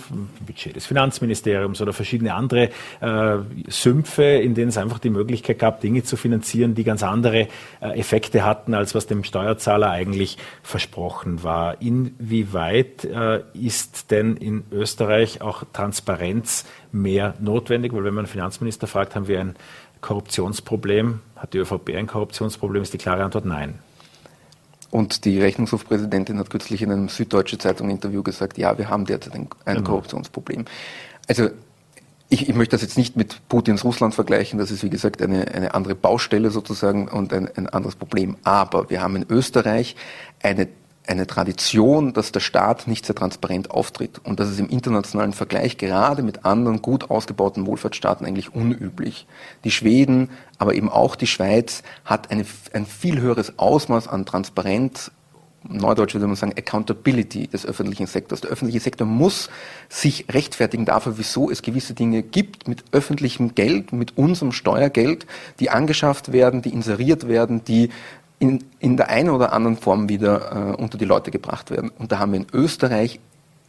[0.45, 2.69] Budget des Finanzministeriums oder verschiedene andere
[3.01, 3.37] äh,
[3.67, 7.49] Sümpfe, in denen es einfach die Möglichkeit gab, Dinge zu finanzieren, die ganz andere
[7.81, 11.81] äh, Effekte hatten, als was dem Steuerzahler eigentlich versprochen war.
[11.81, 17.93] Inwieweit äh, ist denn in Österreich auch Transparenz mehr notwendig?
[17.93, 19.55] Weil wenn man Finanzminister fragt, haben wir ein
[20.01, 21.21] Korruptionsproblem?
[21.35, 22.83] Hat die ÖVP ein Korruptionsproblem?
[22.83, 23.79] Ist die klare Antwort nein.
[24.89, 29.33] Und die Rechnungshofpräsidentin hat kürzlich in einem Süddeutsche Zeitung Interview gesagt, ja, wir haben derzeit
[29.33, 29.89] ein, ein genau.
[29.89, 30.65] Korruptionsproblem.
[31.27, 31.49] Also
[32.29, 35.47] ich, ich möchte das jetzt nicht mit Putins Russland vergleichen, das ist wie gesagt eine,
[35.47, 38.37] eine andere Baustelle sozusagen und ein, ein anderes Problem.
[38.43, 39.95] Aber wir haben in Österreich
[40.41, 40.67] eine
[41.07, 44.19] eine Tradition, dass der Staat nicht sehr transparent auftritt.
[44.23, 49.25] Und das ist im internationalen Vergleich gerade mit anderen gut ausgebauten Wohlfahrtsstaaten eigentlich unüblich.
[49.63, 55.11] Die Schweden, aber eben auch die Schweiz hat eine, ein viel höheres Ausmaß an Transparenz
[55.63, 58.41] Neudeutsch würde man sagen, Accountability des öffentlichen Sektors.
[58.41, 59.49] Der öffentliche Sektor muss
[59.89, 65.25] sich rechtfertigen dafür, wieso es gewisse Dinge gibt mit öffentlichem Geld, mit unserem Steuergeld,
[65.59, 67.89] die angeschafft werden, die inseriert werden, die
[68.39, 71.91] in, in der einen oder anderen Form wieder äh, unter die Leute gebracht werden.
[71.97, 73.19] Und da haben wir in Österreich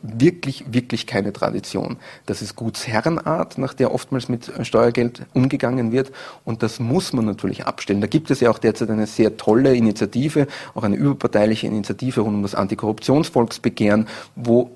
[0.02, 1.96] wirklich, wirklich keine Tradition.
[2.26, 6.12] Das ist Gutsherrenart, nach der oftmals mit Steuergeld umgegangen wird.
[6.44, 8.00] Und das muss man natürlich abstellen.
[8.00, 12.36] Da gibt es ja auch derzeit eine sehr tolle Initiative, auch eine überparteiliche Initiative rund
[12.36, 14.70] um das Antikorruptionsvolksbegehren, wo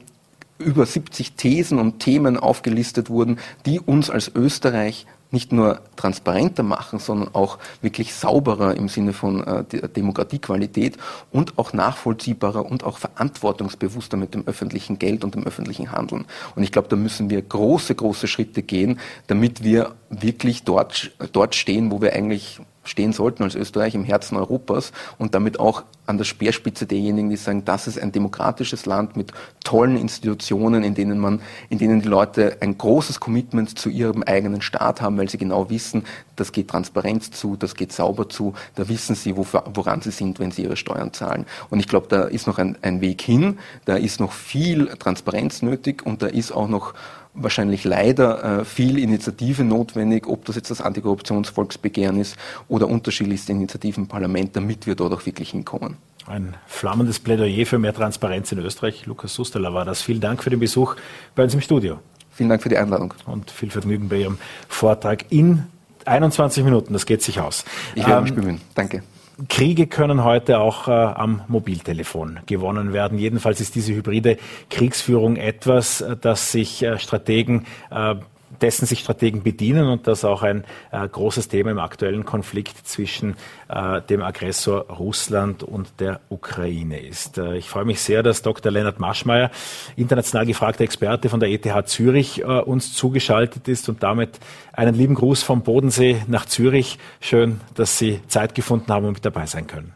[0.58, 6.98] über 70 Thesen und Themen aufgelistet wurden, die uns als Österreich nicht nur transparenter machen,
[6.98, 10.98] sondern auch wirklich sauberer im Sinne von äh, Demokratiequalität
[11.30, 16.26] und auch nachvollziehbarer und auch verantwortungsbewusster mit dem öffentlichen Geld und dem öffentlichen Handeln.
[16.54, 21.54] Und ich glaube, da müssen wir große, große Schritte gehen, damit wir wirklich dort, dort
[21.54, 26.18] stehen, wo wir eigentlich stehen sollten als Österreich im Herzen Europas und damit auch an
[26.18, 31.18] der Speerspitze derjenigen, die sagen, das ist ein demokratisches Land mit tollen Institutionen, in denen
[31.18, 35.38] man, in denen die Leute ein großes Commitment zu ihrem eigenen Staat haben, weil sie
[35.38, 36.04] genau wissen,
[36.34, 40.50] das geht Transparenz zu, das geht sauber zu, da wissen sie, woran sie sind, wenn
[40.50, 41.46] sie ihre Steuern zahlen.
[41.70, 45.62] Und ich glaube, da ist noch ein, ein Weg hin, da ist noch viel Transparenz
[45.62, 46.94] nötig und da ist auch noch
[47.34, 52.36] wahrscheinlich leider äh, viel Initiative notwendig, ob das jetzt das Antikorruptionsvolksbegehren ist
[52.68, 55.96] oder unterschiedlichste Initiativen im Parlament, damit wir dort auch wirklich hinkommen.
[56.26, 59.06] Ein flammendes Plädoyer für mehr Transparenz in Österreich.
[59.06, 60.02] Lukas Susterler war das.
[60.02, 60.94] Vielen Dank für den Besuch
[61.34, 61.98] bei uns im Studio.
[62.30, 63.12] Vielen Dank für die Einladung.
[63.26, 65.64] Und viel Vergnügen bei Ihrem Vortrag in
[66.04, 66.92] 21 Minuten.
[66.92, 67.64] Das geht sich aus.
[67.94, 68.60] Ich werde ähm, mich bemühen.
[68.74, 69.02] Danke.
[69.48, 73.18] Kriege können heute auch äh, am Mobiltelefon gewonnen werden.
[73.18, 74.36] Jedenfalls ist diese hybride
[74.70, 78.16] Kriegsführung etwas, äh, das sich äh, Strategen äh,
[78.62, 83.36] dessen sich Strategen bedienen und das auch ein äh, großes Thema im aktuellen Konflikt zwischen
[83.68, 87.38] äh, dem Aggressor Russland und der Ukraine ist.
[87.38, 88.70] Äh, ich freue mich sehr, dass Dr.
[88.72, 89.50] Lennart Maschmeyer,
[89.96, 94.38] international gefragter Experte von der ETH Zürich, äh, uns zugeschaltet ist und damit
[94.72, 96.98] einen lieben Gruß vom Bodensee nach Zürich.
[97.20, 99.92] Schön, dass Sie Zeit gefunden haben und mit dabei sein können.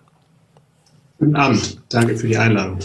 [1.18, 1.80] Guten Abend.
[1.88, 2.78] Danke für die Einladung.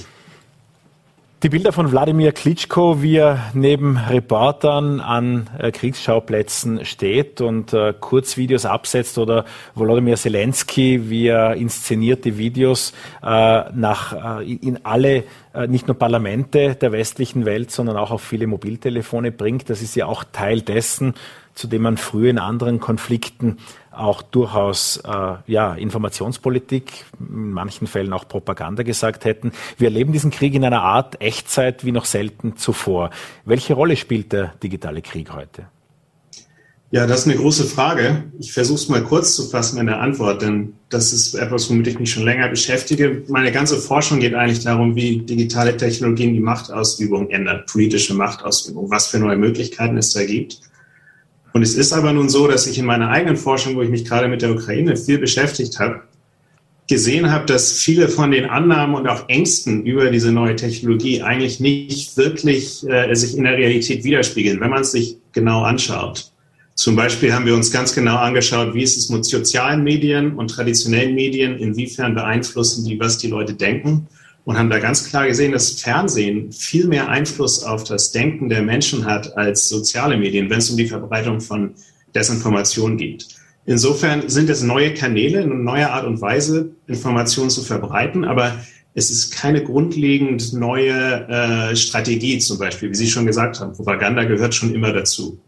[1.44, 7.96] Die Bilder von Wladimir Klitschko, wie er neben Reportern an äh, Kriegsschauplätzen steht und äh,
[8.00, 15.24] Kurzvideos absetzt oder Volodymyr Zelensky, wie er inszenierte Videos äh, nach, in alle,
[15.68, 19.70] nicht nur Parlamente der westlichen Welt, sondern auch auf viele Mobiltelefone bringt.
[19.72, 21.16] Das ist ja auch Teil dessen,
[21.56, 23.58] zu dem man früher in anderen Konflikten
[23.92, 29.52] auch durchaus äh, ja, Informationspolitik, in manchen Fällen auch Propaganda gesagt hätten.
[29.78, 33.10] Wir erleben diesen Krieg in einer Art Echtzeit wie noch selten zuvor.
[33.46, 35.66] Welche Rolle spielt der digitale Krieg heute?
[36.94, 38.24] Ja, das ist eine große Frage.
[38.38, 41.88] Ich versuche es mal kurz zu fassen in der Antwort, denn das ist etwas, womit
[41.88, 43.24] ich mich schon länger beschäftige.
[43.30, 49.08] Meine ganze Forschung geht eigentlich darum, wie digitale Technologien die Machtausübung ändern, politische Machtausübung, was
[49.08, 50.60] für neue Möglichkeiten es da gibt.
[51.54, 54.06] Und es ist aber nun so, dass ich in meiner eigenen Forschung, wo ich mich
[54.06, 56.02] gerade mit der Ukraine viel beschäftigt habe,
[56.88, 61.60] gesehen habe, dass viele von den Annahmen und auch Ängsten über diese neue Technologie eigentlich
[61.60, 66.32] nicht wirklich äh, sich in der Realität widerspiegeln, wenn man es sich genau anschaut.
[66.76, 70.50] Zum Beispiel haben wir uns ganz genau angeschaut, wie ist es mit sozialen Medien und
[70.50, 74.08] traditionellen Medien, inwiefern beeinflussen die, was die Leute denken
[74.46, 78.62] und haben da ganz klar gesehen, dass Fernsehen viel mehr Einfluss auf das Denken der
[78.62, 81.74] Menschen hat als soziale Medien, wenn es um die Verbreitung von
[82.16, 83.28] Desinformation geht.
[83.66, 88.60] Insofern sind es neue Kanäle, eine neue Art und Weise, Informationen zu verbreiten, aber
[88.94, 93.74] es ist keine grundlegend neue äh, Strategie zum Beispiel, wie Sie schon gesagt haben.
[93.74, 95.40] Propaganda gehört schon immer dazu.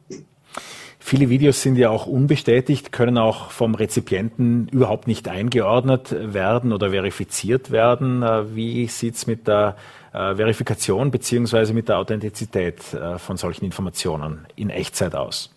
[1.06, 6.92] Viele Videos sind ja auch unbestätigt, können auch vom Rezipienten überhaupt nicht eingeordnet werden oder
[6.92, 8.24] verifiziert werden.
[8.24, 9.76] Äh, wie sieht's mit der
[10.14, 15.54] äh, Verifikation beziehungsweise mit der Authentizität äh, von solchen Informationen in Echtzeit aus?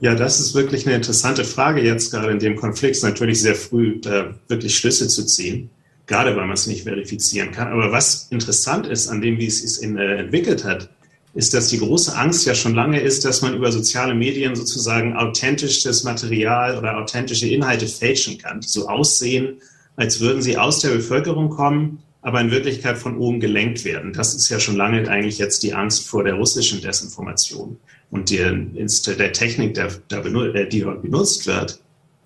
[0.00, 2.96] Ja, das ist wirklich eine interessante Frage jetzt gerade in dem Konflikt.
[2.96, 5.68] Es natürlich sehr früh, da wirklich Schlüsse zu ziehen,
[6.06, 7.68] gerade weil man es nicht verifizieren kann.
[7.68, 10.88] Aber was interessant ist an dem, wie es sich entwickelt hat,
[11.34, 15.16] ist, dass die große Angst ja schon lange ist, dass man über soziale Medien sozusagen
[15.16, 19.60] authentisches Material oder authentische Inhalte fälschen kann, die so aussehen,
[19.96, 24.12] als würden sie aus der Bevölkerung kommen, aber in Wirklichkeit von oben gelenkt werden.
[24.12, 27.78] Das ist ja schon lange eigentlich jetzt die Angst vor der russischen Desinformation
[28.10, 31.80] und der, der Technik, der, der, die dort benutzt wird.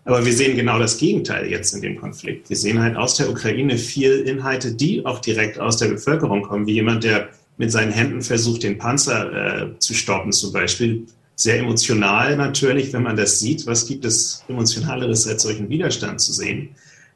[0.05, 2.49] Aber wir sehen genau das Gegenteil jetzt in dem Konflikt.
[2.49, 6.67] Wir sehen halt aus der Ukraine viel Inhalte, die auch direkt aus der Bevölkerung kommen,
[6.67, 7.29] wie jemand, der
[7.59, 9.33] mit seinen Händen versucht, den Panzer
[9.73, 11.07] äh, zu stoppen zum Beispiel.
[11.35, 13.67] Sehr emotional natürlich, wenn man das sieht.
[13.67, 16.71] Was gibt es emotionaleres, als solchen Widerstand zu sehen?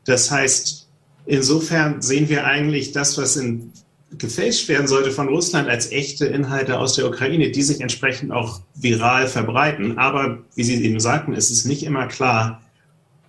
[0.05, 0.88] Das heißt,
[1.26, 3.72] insofern sehen wir eigentlich das, was in,
[4.18, 8.61] gefälscht werden sollte von Russland als echte Inhalte aus der Ukraine, die sich entsprechend auch
[8.74, 9.99] viral verbreiten.
[9.99, 12.61] Aber wie Sie eben sagten, ist es nicht immer klar,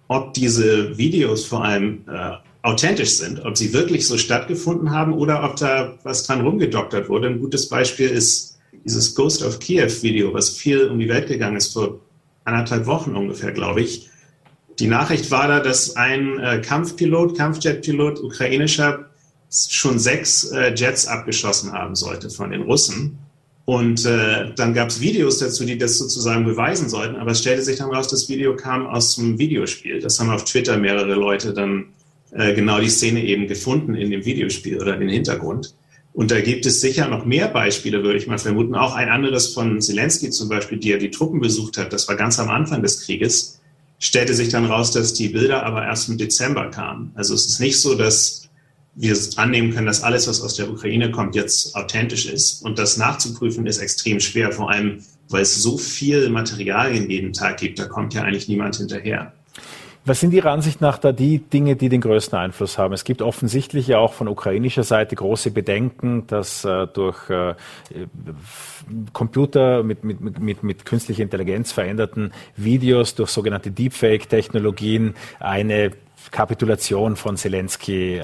[0.07, 2.31] ob diese Videos vor allem äh,
[2.63, 7.27] authentisch sind, ob sie wirklich so stattgefunden haben oder ob da was dran rumgedoktert wurde.
[7.27, 11.57] Ein gutes Beispiel ist dieses Ghost of Kiev Video, was viel um die Welt gegangen
[11.57, 11.99] ist, vor
[12.45, 14.09] anderthalb Wochen ungefähr, glaube ich.
[14.79, 19.05] Die Nachricht war da, dass ein äh, Kampfpilot, Kampfjetpilot, ukrainischer,
[19.49, 23.17] schon sechs äh, Jets abgeschossen haben sollte von den Russen.
[23.65, 27.15] Und äh, dann gab es Videos dazu, die das sozusagen beweisen sollten.
[27.15, 29.99] Aber es stellte sich dann raus, das Video kam aus einem Videospiel.
[29.99, 31.89] Das haben auf Twitter mehrere Leute dann
[32.31, 35.75] äh, genau die Szene eben gefunden in dem Videospiel oder den Hintergrund.
[36.13, 38.75] Und da gibt es sicher noch mehr Beispiele, würde ich mal vermuten.
[38.75, 41.93] Auch ein anderes von Zelensky zum Beispiel, die er die Truppen besucht hat.
[41.93, 43.61] Das war ganz am Anfang des Krieges.
[43.97, 47.11] Stellte sich dann raus, dass die Bilder aber erst im Dezember kamen.
[47.15, 48.49] Also es ist nicht so, dass
[48.93, 52.61] wir annehmen können, dass alles, was aus der Ukraine kommt, jetzt authentisch ist.
[52.61, 57.57] Und das nachzuprüfen ist extrem schwer, vor allem, weil es so viel Materialien jeden Tag
[57.57, 57.79] gibt.
[57.79, 59.33] Da kommt ja eigentlich niemand hinterher.
[60.03, 62.91] Was sind Ihrer Ansicht nach da die Dinge, die den größten Einfluss haben?
[62.91, 67.53] Es gibt offensichtlich ja auch von ukrainischer Seite große Bedenken, dass äh, durch äh,
[69.13, 75.91] Computer mit, mit, mit, mit künstlicher Intelligenz veränderten Videos, durch sogenannte Deepfake-Technologien eine
[76.31, 78.23] Kapitulation von Zelensky äh,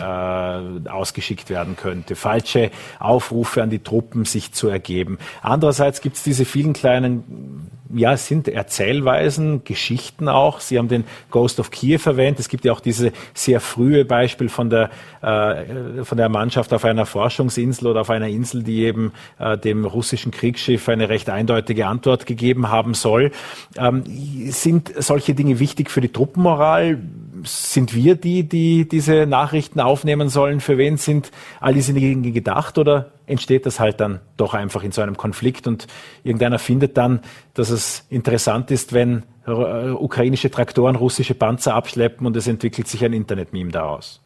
[0.90, 5.20] ausgeschickt werden könnte, falsche Aufrufe an die Truppen sich zu ergeben.
[5.44, 10.60] Andererseits gibt es diese vielen kleinen ja, es sind Erzählweisen, Geschichten auch.
[10.60, 12.40] Sie haben den Ghost of Kiev erwähnt.
[12.40, 14.90] Es gibt ja auch diese sehr frühe Beispiel von der,
[15.22, 19.86] äh, von der Mannschaft auf einer Forschungsinsel oder auf einer Insel, die eben äh, dem
[19.86, 23.32] russischen Kriegsschiff eine recht eindeutige Antwort gegeben haben soll.
[23.78, 24.04] Ähm,
[24.50, 27.00] sind solche Dinge wichtig für die Truppenmoral?
[27.44, 30.60] sind wir die, die diese Nachrichten aufnehmen sollen?
[30.60, 32.78] Für wen sind all diese Dinge gedacht?
[32.78, 35.88] Oder entsteht das halt dann doch einfach in so einem Konflikt und
[36.24, 37.22] irgendeiner findet dann,
[37.54, 39.52] dass es interessant ist, wenn äh,
[39.92, 44.22] ukrainische Traktoren russische Panzer abschleppen und es entwickelt sich ein Internet-Meme daraus?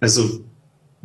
[0.00, 0.40] Also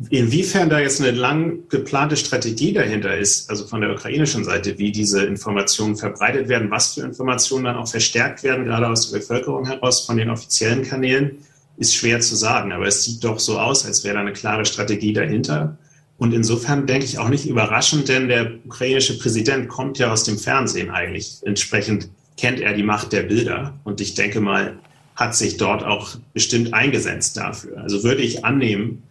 [0.10, 4.94] Inwiefern da jetzt eine lang geplante Strategie dahinter ist, also von der ukrainischen Seite, wie
[4.94, 9.66] diese Informationen verbreitet werden, was für Informationen dann auch verstärkt werden, gerade aus der Bevölkerung
[9.66, 11.40] heraus, von den offiziellen Kanälen,
[11.76, 12.72] ist schwer zu sagen.
[12.72, 15.78] Aber es sieht doch so aus, als wäre da eine klare Strategie dahinter.
[16.20, 20.38] Und insofern denke ich auch nicht überraschend, denn der ukrainische Präsident kommt ja aus dem
[20.38, 21.38] Fernsehen eigentlich.
[21.44, 23.80] Entsprechend kennt er die Macht der Bilder.
[23.86, 24.78] Und ich denke mal,
[25.16, 27.78] hat sich dort auch bestimmt eingesetzt dafür.
[27.78, 29.04] Also würde ich annehmen,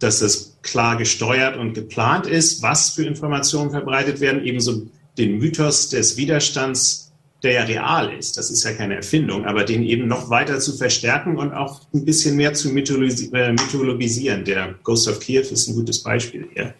[0.00, 5.88] dass es klar gesteuert und geplant ist, was für Informationen verbreitet werden, ebenso den Mythos
[5.88, 7.05] des Widerstands,
[7.46, 10.76] der ja real ist, das ist ja keine Erfindung, aber den eben noch weiter zu
[10.76, 14.44] verstärken und auch ein bisschen mehr zu äh, mythologisieren.
[14.44, 16.74] Der Ghost of Kiev ist ein gutes Beispiel hier.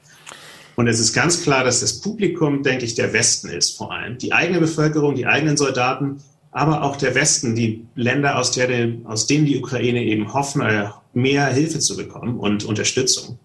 [0.74, 4.18] Und es ist ganz klar, dass das Publikum, denke ich, der Westen ist vor allem.
[4.18, 8.68] Die eigene Bevölkerung, die eigenen Soldaten, aber auch der Westen, die Länder, aus, der,
[9.04, 13.38] aus denen die Ukraine eben hoffen, äh, mehr Hilfe zu bekommen und Unterstützung.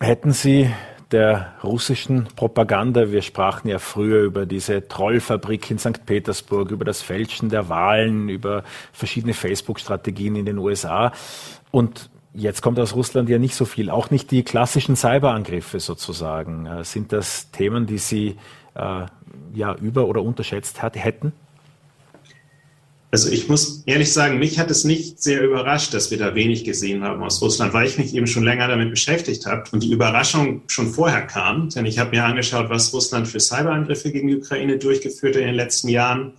[0.00, 0.70] Hätten Sie
[1.10, 3.10] der russischen Propaganda.
[3.10, 6.04] Wir sprachen ja früher über diese Trollfabrik in St.
[6.04, 11.12] Petersburg, über das Fälschen der Wahlen, über verschiedene Facebook-Strategien in den USA.
[11.70, 16.66] Und jetzt kommt aus Russland ja nicht so viel, auch nicht die klassischen Cyberangriffe sozusagen.
[16.66, 18.36] Äh, sind das Themen, die Sie
[18.74, 19.06] äh,
[19.54, 21.32] ja über- oder unterschätzt hat, hätten?
[23.10, 26.64] Also ich muss ehrlich sagen, mich hat es nicht sehr überrascht, dass wir da wenig
[26.64, 29.92] gesehen haben aus Russland, weil ich mich eben schon länger damit beschäftigt habe und die
[29.92, 31.70] Überraschung schon vorher kam.
[31.70, 35.48] Denn ich habe mir angeschaut, was Russland für Cyberangriffe gegen die Ukraine durchgeführt hat in
[35.48, 36.34] den letzten Jahren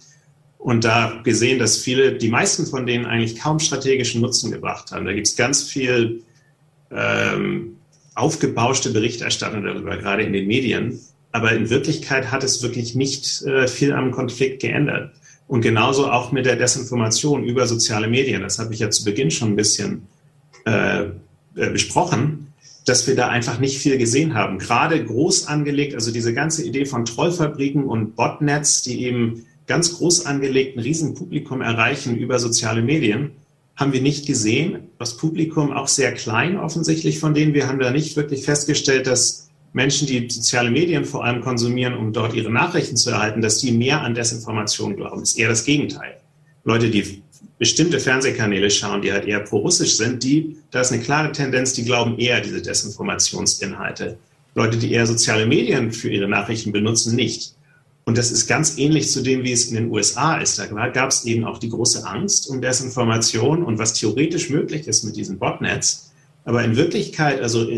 [0.59, 5.05] und da gesehen, dass viele, die meisten von denen eigentlich kaum strategischen Nutzen gebracht haben.
[5.05, 6.21] Da gibt es ganz viel
[6.91, 7.77] ähm,
[8.13, 10.99] aufgebauschte Berichterstattung darüber, gerade in den Medien.
[11.31, 15.13] Aber in Wirklichkeit hat es wirklich nicht äh, viel am Konflikt geändert.
[15.49, 18.43] Und genauso auch mit der Desinformation über soziale Medien.
[18.43, 20.03] Das habe ich ja zu Beginn schon ein bisschen
[20.67, 21.09] äh, äh,
[21.71, 22.53] besprochen,
[22.85, 24.59] dass wir da einfach nicht viel gesehen haben.
[24.59, 30.27] Gerade groß angelegt, also diese ganze Idee von Trollfabriken und Botnets, die eben ganz groß
[30.27, 33.31] angelegten Riesenpublikum erreichen über soziale Medien,
[33.75, 34.89] haben wir nicht gesehen.
[34.99, 37.55] Das Publikum auch sehr klein offensichtlich von denen.
[37.55, 42.11] Wir haben da nicht wirklich festgestellt, dass Menschen, die soziale Medien vor allem konsumieren, um
[42.11, 45.19] dort ihre Nachrichten zu erhalten, dass die mehr an Desinformation glauben.
[45.19, 46.17] Das ist eher das Gegenteil.
[46.63, 47.21] Leute, die
[47.57, 51.83] bestimmte Fernsehkanäle schauen, die halt eher pro-russisch sind, die, da ist eine klare Tendenz, die
[51.83, 54.17] glauben eher diese Desinformationsinhalte.
[54.55, 57.53] Leute, die eher soziale Medien für ihre Nachrichten benutzen, nicht.
[58.05, 60.57] Und das ist ganz ähnlich zu dem, wie es in den USA ist.
[60.57, 65.03] Da gab es eben auch die große Angst um Desinformation und was theoretisch möglich ist
[65.03, 66.11] mit diesen Botnets.
[66.43, 67.69] Aber in Wirklichkeit, also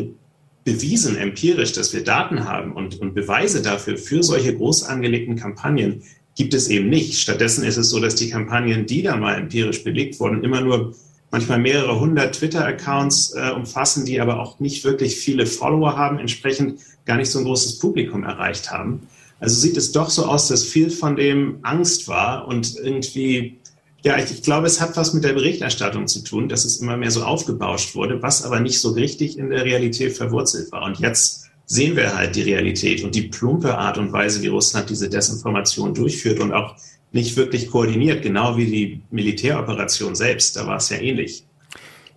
[0.63, 6.03] bewiesen empirisch, dass wir Daten haben und, und Beweise dafür für solche groß angelegten Kampagnen
[6.37, 7.19] gibt es eben nicht.
[7.19, 10.95] Stattdessen ist es so, dass die Kampagnen, die da mal empirisch belegt wurden, immer nur
[11.31, 16.79] manchmal mehrere hundert Twitter-Accounts äh, umfassen, die aber auch nicht wirklich viele Follower haben, entsprechend
[17.05, 19.07] gar nicht so ein großes Publikum erreicht haben.
[19.39, 23.57] Also sieht es doch so aus, dass viel von dem Angst war und irgendwie
[24.03, 26.97] ja, ich, ich, glaube, es hat was mit der Berichterstattung zu tun, dass es immer
[26.97, 30.83] mehr so aufgebauscht wurde, was aber nicht so richtig in der Realität verwurzelt war.
[30.83, 34.89] Und jetzt sehen wir halt die Realität und die plumpe Art und Weise, wie Russland
[34.89, 36.75] diese Desinformation durchführt und auch
[37.11, 40.55] nicht wirklich koordiniert, genau wie die Militäroperation selbst.
[40.55, 41.45] Da war es ja ähnlich.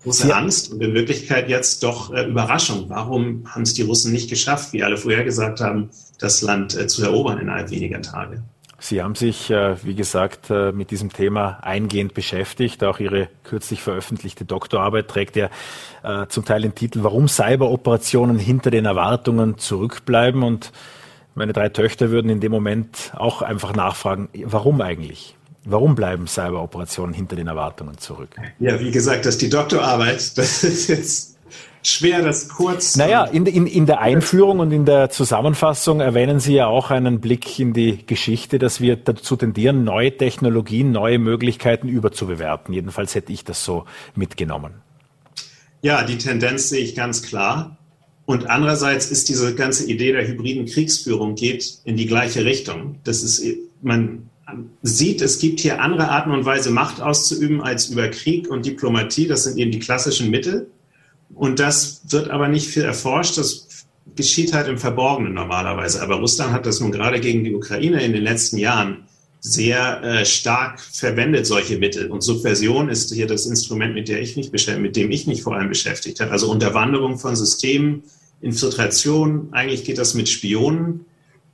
[0.03, 0.37] Große ja.
[0.37, 2.87] Angst und in Wirklichkeit jetzt doch äh, Überraschung.
[2.89, 6.87] Warum haben es die Russen nicht geschafft, wie alle vorher gesagt haben, das Land äh,
[6.87, 8.43] zu erobern innerhalb weniger Tage?
[8.85, 12.85] Sie haben sich, äh, wie gesagt, äh, mit diesem Thema eingehend beschäftigt.
[12.85, 15.49] Auch Ihre kürzlich veröffentlichte Doktorarbeit trägt ja
[16.03, 20.43] äh, zum Teil den Titel Warum Cyberoperationen hinter den Erwartungen zurückbleiben.
[20.43, 20.71] Und
[21.35, 25.35] meine drei Töchter würden in dem Moment auch einfach nachfragen, warum eigentlich?
[25.65, 28.37] Warum bleiben Cyberoperationen hinter den Erwartungen zurück?
[28.59, 30.33] Ja, wie gesagt, das ist die Doktorarbeit.
[30.37, 31.34] Das ist jetzt
[31.87, 32.97] schwer, das kurz.
[32.97, 37.21] Naja, in, in, in der Einführung und in der Zusammenfassung erwähnen Sie ja auch einen
[37.21, 42.75] Blick in die Geschichte, dass wir dazu tendieren, neue Technologien, neue Möglichkeiten überzubewerten.
[42.75, 44.75] Jedenfalls hätte ich das so mitgenommen.
[45.83, 47.77] Ja, die Tendenz sehe ich ganz klar.
[48.27, 52.97] Und andererseits ist diese ganze Idee der hybriden Kriegsführung geht in die gleiche Richtung.
[53.05, 53.45] Das ist
[53.83, 54.31] man
[54.83, 59.27] sieht, es gibt hier andere Arten und Weise, Macht auszuüben als über Krieg und Diplomatie.
[59.27, 60.71] Das sind eben die klassischen Mittel.
[61.33, 63.39] Und das wird aber nicht viel erforscht.
[63.39, 63.67] Das
[64.15, 66.03] geschieht halt im Verborgenen normalerweise.
[66.03, 69.05] Aber Russland hat das nun gerade gegen die Ukraine in den letzten Jahren
[69.41, 72.11] sehr äh, stark verwendet, solche Mittel.
[72.11, 75.55] Und Subversion ist hier das Instrument, mit, der ich mich mit dem ich mich vor
[75.55, 76.31] allem beschäftigt habe.
[76.31, 78.05] Also Unterwanderung von Systemen,
[78.41, 79.49] Infiltration.
[79.53, 81.05] Eigentlich geht das mit Spionen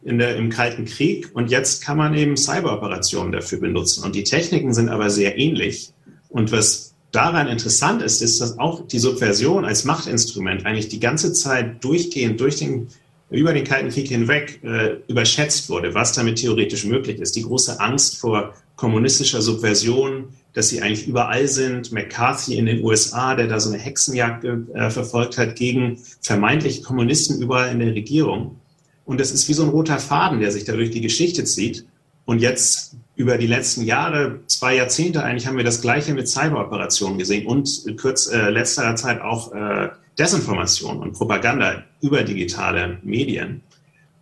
[0.05, 1.31] in der, im Kalten Krieg.
[1.35, 4.05] Und jetzt kann man eben Cyberoperationen dafür benutzen.
[4.05, 5.93] Und die Techniken sind aber sehr ähnlich.
[6.29, 11.33] Und was daran interessant ist, ist, dass auch die Subversion als Machtinstrument eigentlich die ganze
[11.33, 12.89] Zeit durchgehend durch den,
[13.31, 17.37] über den Kalten Krieg hinweg äh, überschätzt wurde, was damit theoretisch möglich ist.
[17.37, 21.93] Die große Angst vor kommunistischer Subversion, dass sie eigentlich überall sind.
[21.93, 27.41] McCarthy in den USA, der da so eine Hexenjagd äh, verfolgt hat gegen vermeintliche Kommunisten
[27.41, 28.57] überall in der Regierung.
[29.05, 31.85] Und das ist wie so ein roter Faden, der sich da durch die Geschichte zieht.
[32.25, 37.19] Und jetzt über die letzten Jahre, zwei Jahrzehnte eigentlich, haben wir das Gleiche mit Cyberoperationen
[37.19, 43.61] gesehen und in kürz, äh, letzter Zeit auch äh, Desinformation und Propaganda über digitale Medien.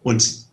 [0.02, 0.48] Und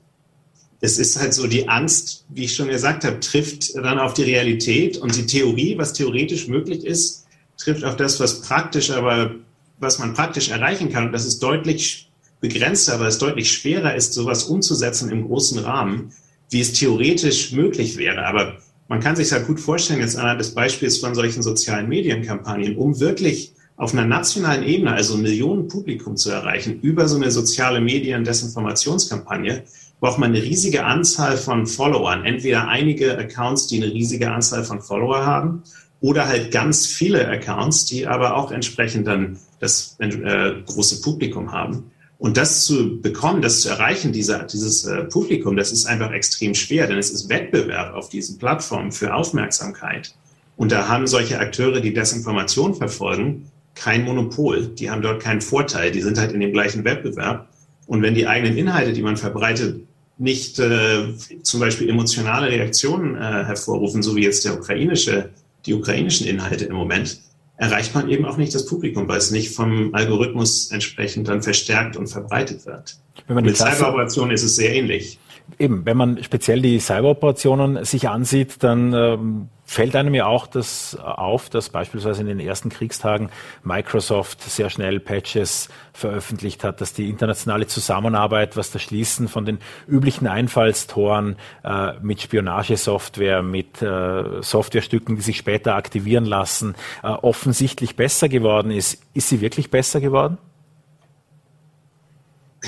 [0.79, 4.21] es ist halt so, die Angst, wie ich schon gesagt habe, trifft dann auf die
[4.21, 7.25] Realität und die Theorie, was theoretisch möglich ist,
[7.57, 9.33] trifft auf das, was praktisch, aber
[9.79, 11.07] was man praktisch erreichen kann.
[11.07, 16.11] Und das ist deutlich begrenzter, aber es deutlich schwerer ist, sowas umzusetzen im großen Rahmen,
[16.49, 18.25] wie es theoretisch möglich wäre.
[18.25, 22.77] Aber man kann sich halt gut vorstellen, jetzt anhand des Beispiels von solchen sozialen Medienkampagnen,
[22.77, 27.81] um wirklich auf einer nationalen Ebene, also Millionen Publikum zu erreichen, über so eine soziale
[27.81, 29.63] Medien-Desinformationskampagne,
[29.99, 32.25] braucht man eine riesige Anzahl von Followern.
[32.25, 35.63] Entweder einige Accounts, die eine riesige Anzahl von Follower haben,
[36.01, 41.91] oder halt ganz viele Accounts, die aber auch entsprechend dann das äh, große Publikum haben.
[42.17, 46.55] Und das zu bekommen, das zu erreichen, dieser, dieses äh, Publikum, das ist einfach extrem
[46.55, 50.15] schwer, denn es ist Wettbewerb auf diesen Plattformen für Aufmerksamkeit.
[50.55, 54.67] Und da haben solche Akteure, die Desinformation verfolgen, kein Monopol.
[54.67, 55.91] Die haben dort keinen Vorteil.
[55.91, 57.49] Die sind halt in dem gleichen Wettbewerb.
[57.87, 59.81] Und wenn die eigenen Inhalte, die man verbreitet,
[60.17, 61.13] nicht äh,
[61.43, 65.29] zum Beispiel emotionale Reaktionen äh, hervorrufen, so wie jetzt der ukrainische,
[65.65, 67.19] die ukrainischen Inhalte im Moment,
[67.57, 71.95] erreicht man eben auch nicht das Publikum, weil es nicht vom Algorithmus entsprechend dann verstärkt
[71.95, 72.97] und verbreitet wird.
[73.27, 75.19] Mit Cyberoperationen ist es sehr ähnlich.
[75.59, 80.97] Eben, wenn man speziell die Cyberoperationen sich ansieht, dann ähm, fällt einem ja auch das
[80.99, 83.29] auf, dass beispielsweise in den ersten Kriegstagen
[83.63, 89.59] Microsoft sehr schnell Patches veröffentlicht hat, dass die internationale Zusammenarbeit, was das Schließen von den
[89.87, 97.95] üblichen Einfallstoren äh, mit Spionagesoftware, mit äh, Softwarestücken, die sich später aktivieren lassen, äh, offensichtlich
[97.95, 99.01] besser geworden ist.
[99.13, 100.37] Ist sie wirklich besser geworden?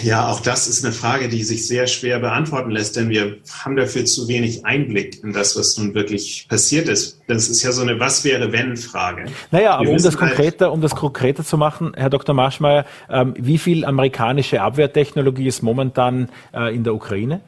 [0.04, 3.76] Ja, auch das ist eine Frage, die sich sehr schwer beantworten lässt, denn wir haben
[3.76, 7.20] dafür zu wenig Einblick in das, was nun wirklich passiert ist.
[7.28, 9.26] Das ist ja so eine Was wäre wenn Frage.
[9.52, 12.36] Naja, aber um das konkreter, um das konkreter zu machen, Herr Dr.
[12.36, 17.42] Marschmeier, ähm, wie viel amerikanische Abwehrtechnologie ist momentan äh, in der Ukraine?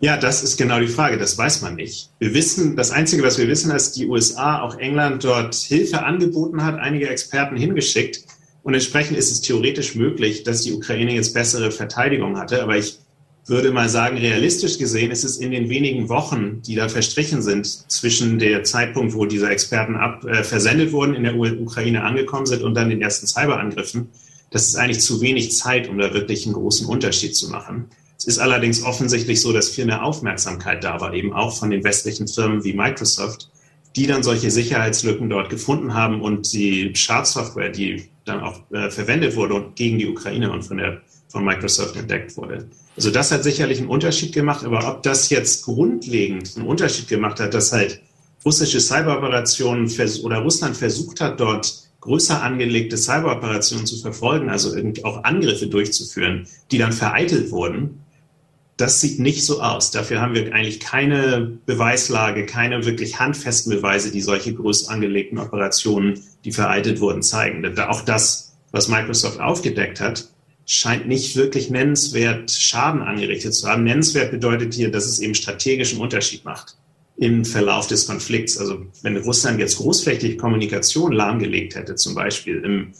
[0.00, 1.16] Ja, das ist genau die Frage.
[1.16, 2.10] Das weiß man nicht.
[2.18, 6.02] Wir wissen, das Einzige, was wir wissen, ist, dass die USA, auch England dort Hilfe
[6.02, 8.20] angeboten hat, einige Experten hingeschickt.
[8.64, 12.62] Und entsprechend ist es theoretisch möglich, dass die Ukraine jetzt bessere Verteidigung hatte.
[12.62, 12.98] Aber ich
[13.46, 17.66] würde mal sagen, realistisch gesehen ist es in den wenigen Wochen, die da verstrichen sind,
[17.66, 22.62] zwischen der Zeitpunkt, wo diese Experten ab, äh, versendet wurden, in der Ukraine angekommen sind
[22.62, 24.08] und dann den ersten Cyberangriffen,
[24.50, 27.90] das ist eigentlich zu wenig Zeit, um da wirklich einen großen Unterschied zu machen.
[28.16, 31.84] Es ist allerdings offensichtlich so, dass viel mehr Aufmerksamkeit da war, eben auch von den
[31.84, 33.50] westlichen Firmen wie Microsoft,
[33.94, 39.36] die dann solche Sicherheitslücken dort gefunden haben und die Schadsoftware, die dann auch äh, verwendet
[39.36, 42.68] wurde und gegen die Ukraine und von, der, von Microsoft entdeckt wurde.
[42.96, 47.40] Also das hat sicherlich einen Unterschied gemacht, aber ob das jetzt grundlegend einen Unterschied gemacht
[47.40, 48.00] hat, dass halt
[48.44, 49.90] russische Cyberoperationen
[50.22, 56.78] oder Russland versucht hat, dort größer angelegte Cyberoperationen zu verfolgen, also auch Angriffe durchzuführen, die
[56.78, 58.03] dann vereitelt wurden,
[58.76, 59.90] das sieht nicht so aus.
[59.90, 66.20] Dafür haben wir eigentlich keine Beweislage, keine wirklich handfesten Beweise, die solche groß angelegten Operationen,
[66.44, 67.78] die vereitelt wurden, zeigen.
[67.78, 70.28] Auch das, was Microsoft aufgedeckt hat,
[70.66, 73.84] scheint nicht wirklich nennenswert Schaden angerichtet zu haben.
[73.84, 76.76] Nennenswert bedeutet hier, dass es eben strategischen Unterschied macht
[77.16, 78.58] im Verlauf des Konflikts.
[78.58, 82.92] Also wenn Russland jetzt großflächig Kommunikation lahmgelegt hätte, zum Beispiel im,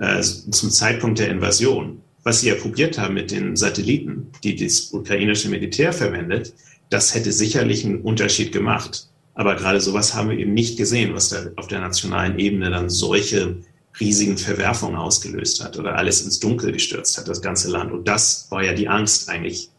[0.00, 4.92] äh, zum Zeitpunkt der Invasion, was sie ja probiert haben mit den Satelliten, die das
[4.92, 6.54] ukrainische Militär verwendet,
[6.90, 9.08] das hätte sicherlich einen Unterschied gemacht.
[9.34, 12.90] Aber gerade sowas haben wir eben nicht gesehen, was da auf der nationalen Ebene dann
[12.90, 13.56] solche
[13.98, 17.92] riesigen Verwerfungen ausgelöst hat oder alles ins Dunkel gestürzt hat, das ganze Land.
[17.92, 19.70] Und das war ja die Angst eigentlich,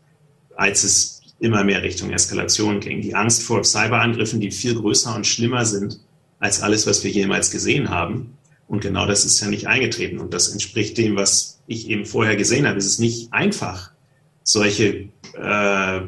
[0.56, 3.02] als es immer mehr Richtung Eskalation ging.
[3.02, 6.00] Die Angst vor Cyberangriffen, die viel größer und schlimmer sind
[6.40, 8.38] als alles, was wir jemals gesehen haben.
[8.72, 10.18] Und genau das ist ja nicht eingetreten.
[10.18, 12.78] Und das entspricht dem, was ich eben vorher gesehen habe.
[12.78, 13.92] Es ist nicht einfach,
[14.46, 16.02] solche äh,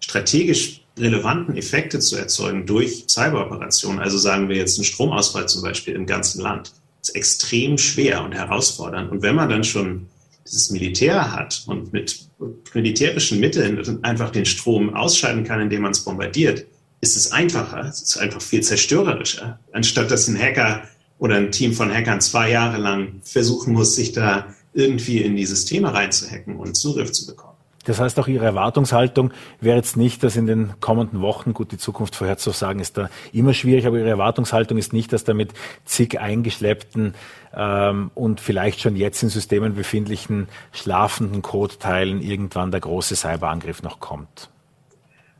[0.00, 4.00] strategisch relevanten Effekte zu erzeugen durch Cyberoperationen.
[4.00, 6.72] Also sagen wir jetzt einen Stromausfall zum Beispiel im ganzen Land.
[6.98, 9.12] Das ist extrem schwer und herausfordernd.
[9.12, 10.08] Und wenn man dann schon
[10.44, 12.26] dieses Militär hat und mit
[12.74, 16.66] militärischen Mitteln einfach den Strom ausschalten kann, indem man es bombardiert,
[17.00, 20.82] ist es einfacher, es ist einfach viel zerstörerischer, anstatt dass ein Hacker
[21.18, 25.46] oder ein Team von Hackern zwei Jahre lang versuchen muss, sich da irgendwie in die
[25.46, 27.48] Systeme reinzuhacken und Zugriff zu bekommen.
[27.84, 31.78] Das heißt, auch Ihre Erwartungshaltung wäre jetzt nicht, dass in den kommenden Wochen, gut, die
[31.78, 35.54] Zukunft vorherzusagen ist da immer schwierig, aber Ihre Erwartungshaltung ist nicht, dass da mit
[35.86, 37.14] zig eingeschleppten
[37.54, 44.00] ähm, und vielleicht schon jetzt in Systemen befindlichen schlafenden Codeteilen irgendwann der große Cyberangriff noch
[44.00, 44.50] kommt.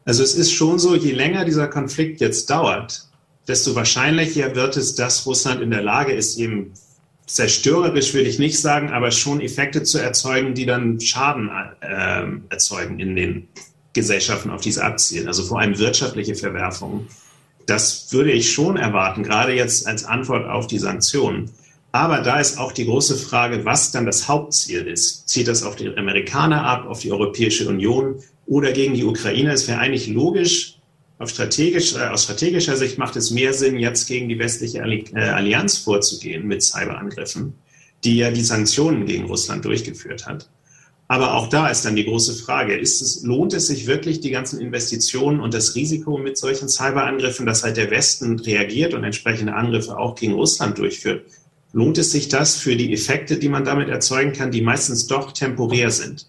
[0.07, 3.08] Also es ist schon so, je länger dieser Konflikt jetzt dauert,
[3.49, 6.75] desto wahrscheinlicher wird es, dass Russland in der Lage ist, eben
[7.27, 13.01] zerstörerisch will ich nicht sagen, aber schon Effekte zu erzeugen, die dann Schaden äh, erzeugen
[13.01, 13.49] in den
[13.93, 15.29] Gesellschaften, auf die es abzielen.
[15.29, 17.09] Also vor allem wirtschaftliche Verwerfungen.
[17.67, 21.51] Das würde ich schon erwarten, gerade jetzt als Antwort auf die Sanktionen.
[21.93, 25.29] Aber da ist auch die große Frage, was dann das Hauptziel ist.
[25.29, 29.53] Zieht das auf die Amerikaner ab, auf die Europäische Union oder gegen die Ukraine?
[29.53, 30.78] Es wäre eigentlich logisch,
[31.27, 35.79] strategisch, äh, aus strategischer Sicht macht es mehr Sinn, jetzt gegen die westliche äh, Allianz
[35.79, 37.55] vorzugehen mit Cyberangriffen,
[38.05, 40.49] die ja die Sanktionen gegen Russland durchgeführt hat.
[41.11, 44.31] Aber auch da ist dann die große Frage, ist es, lohnt es sich wirklich, die
[44.31, 49.55] ganzen Investitionen und das Risiko mit solchen Cyberangriffen, dass halt der Westen reagiert und entsprechende
[49.55, 51.25] Angriffe auch gegen Russland durchführt,
[51.73, 55.33] lohnt es sich das für die Effekte, die man damit erzeugen kann, die meistens doch
[55.33, 56.29] temporär sind?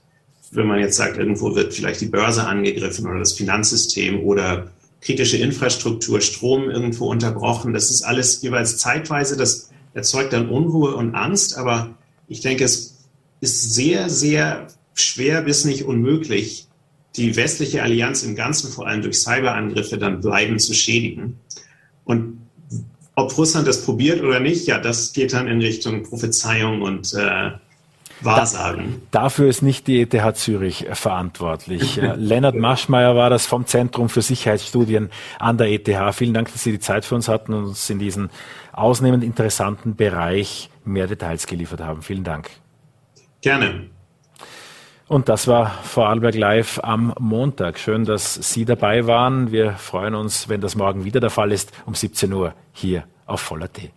[0.52, 4.72] Wenn man jetzt sagt, irgendwo wird vielleicht die Börse angegriffen oder das Finanzsystem oder
[5.02, 7.74] kritische Infrastruktur, Strom irgendwo unterbrochen.
[7.74, 9.38] Das ist alles jeweils zeitweise.
[9.38, 11.58] Das erzeugt dann Unruhe und Angst.
[11.58, 11.96] Aber
[12.28, 12.98] ich denke, es
[13.42, 16.68] ist sehr, sehr schwer bis nicht unmöglich,
[17.16, 21.40] die westliche Allianz im Ganzen, vor allem durch Cyberangriffe, dann bleiben zu schädigen.
[22.04, 22.40] Und
[23.16, 27.52] ob Russland das probiert oder nicht, ja, das geht dann in Richtung Prophezeiung und äh,
[28.22, 29.02] Wahrsagen.
[29.12, 32.00] Da, dafür ist nicht die ETH Zürich verantwortlich.
[32.10, 35.90] Äh, Lennart Maschmeyer war das vom Zentrum für Sicherheitsstudien an der ETH.
[36.14, 38.30] Vielen Dank, dass Sie die Zeit für uns hatten und uns in diesen
[38.72, 42.02] ausnehmend interessanten Bereich mehr Details geliefert haben.
[42.02, 42.50] Vielen Dank.
[43.42, 43.90] Gerne.
[45.10, 47.80] Und das war Vorarlberg Live am Montag.
[47.80, 49.52] Schön, dass Sie dabei waren.
[49.52, 53.42] Wir freuen uns, wenn das morgen wieder der Fall ist, um 17 Uhr hier auf
[53.42, 53.92] Voller T.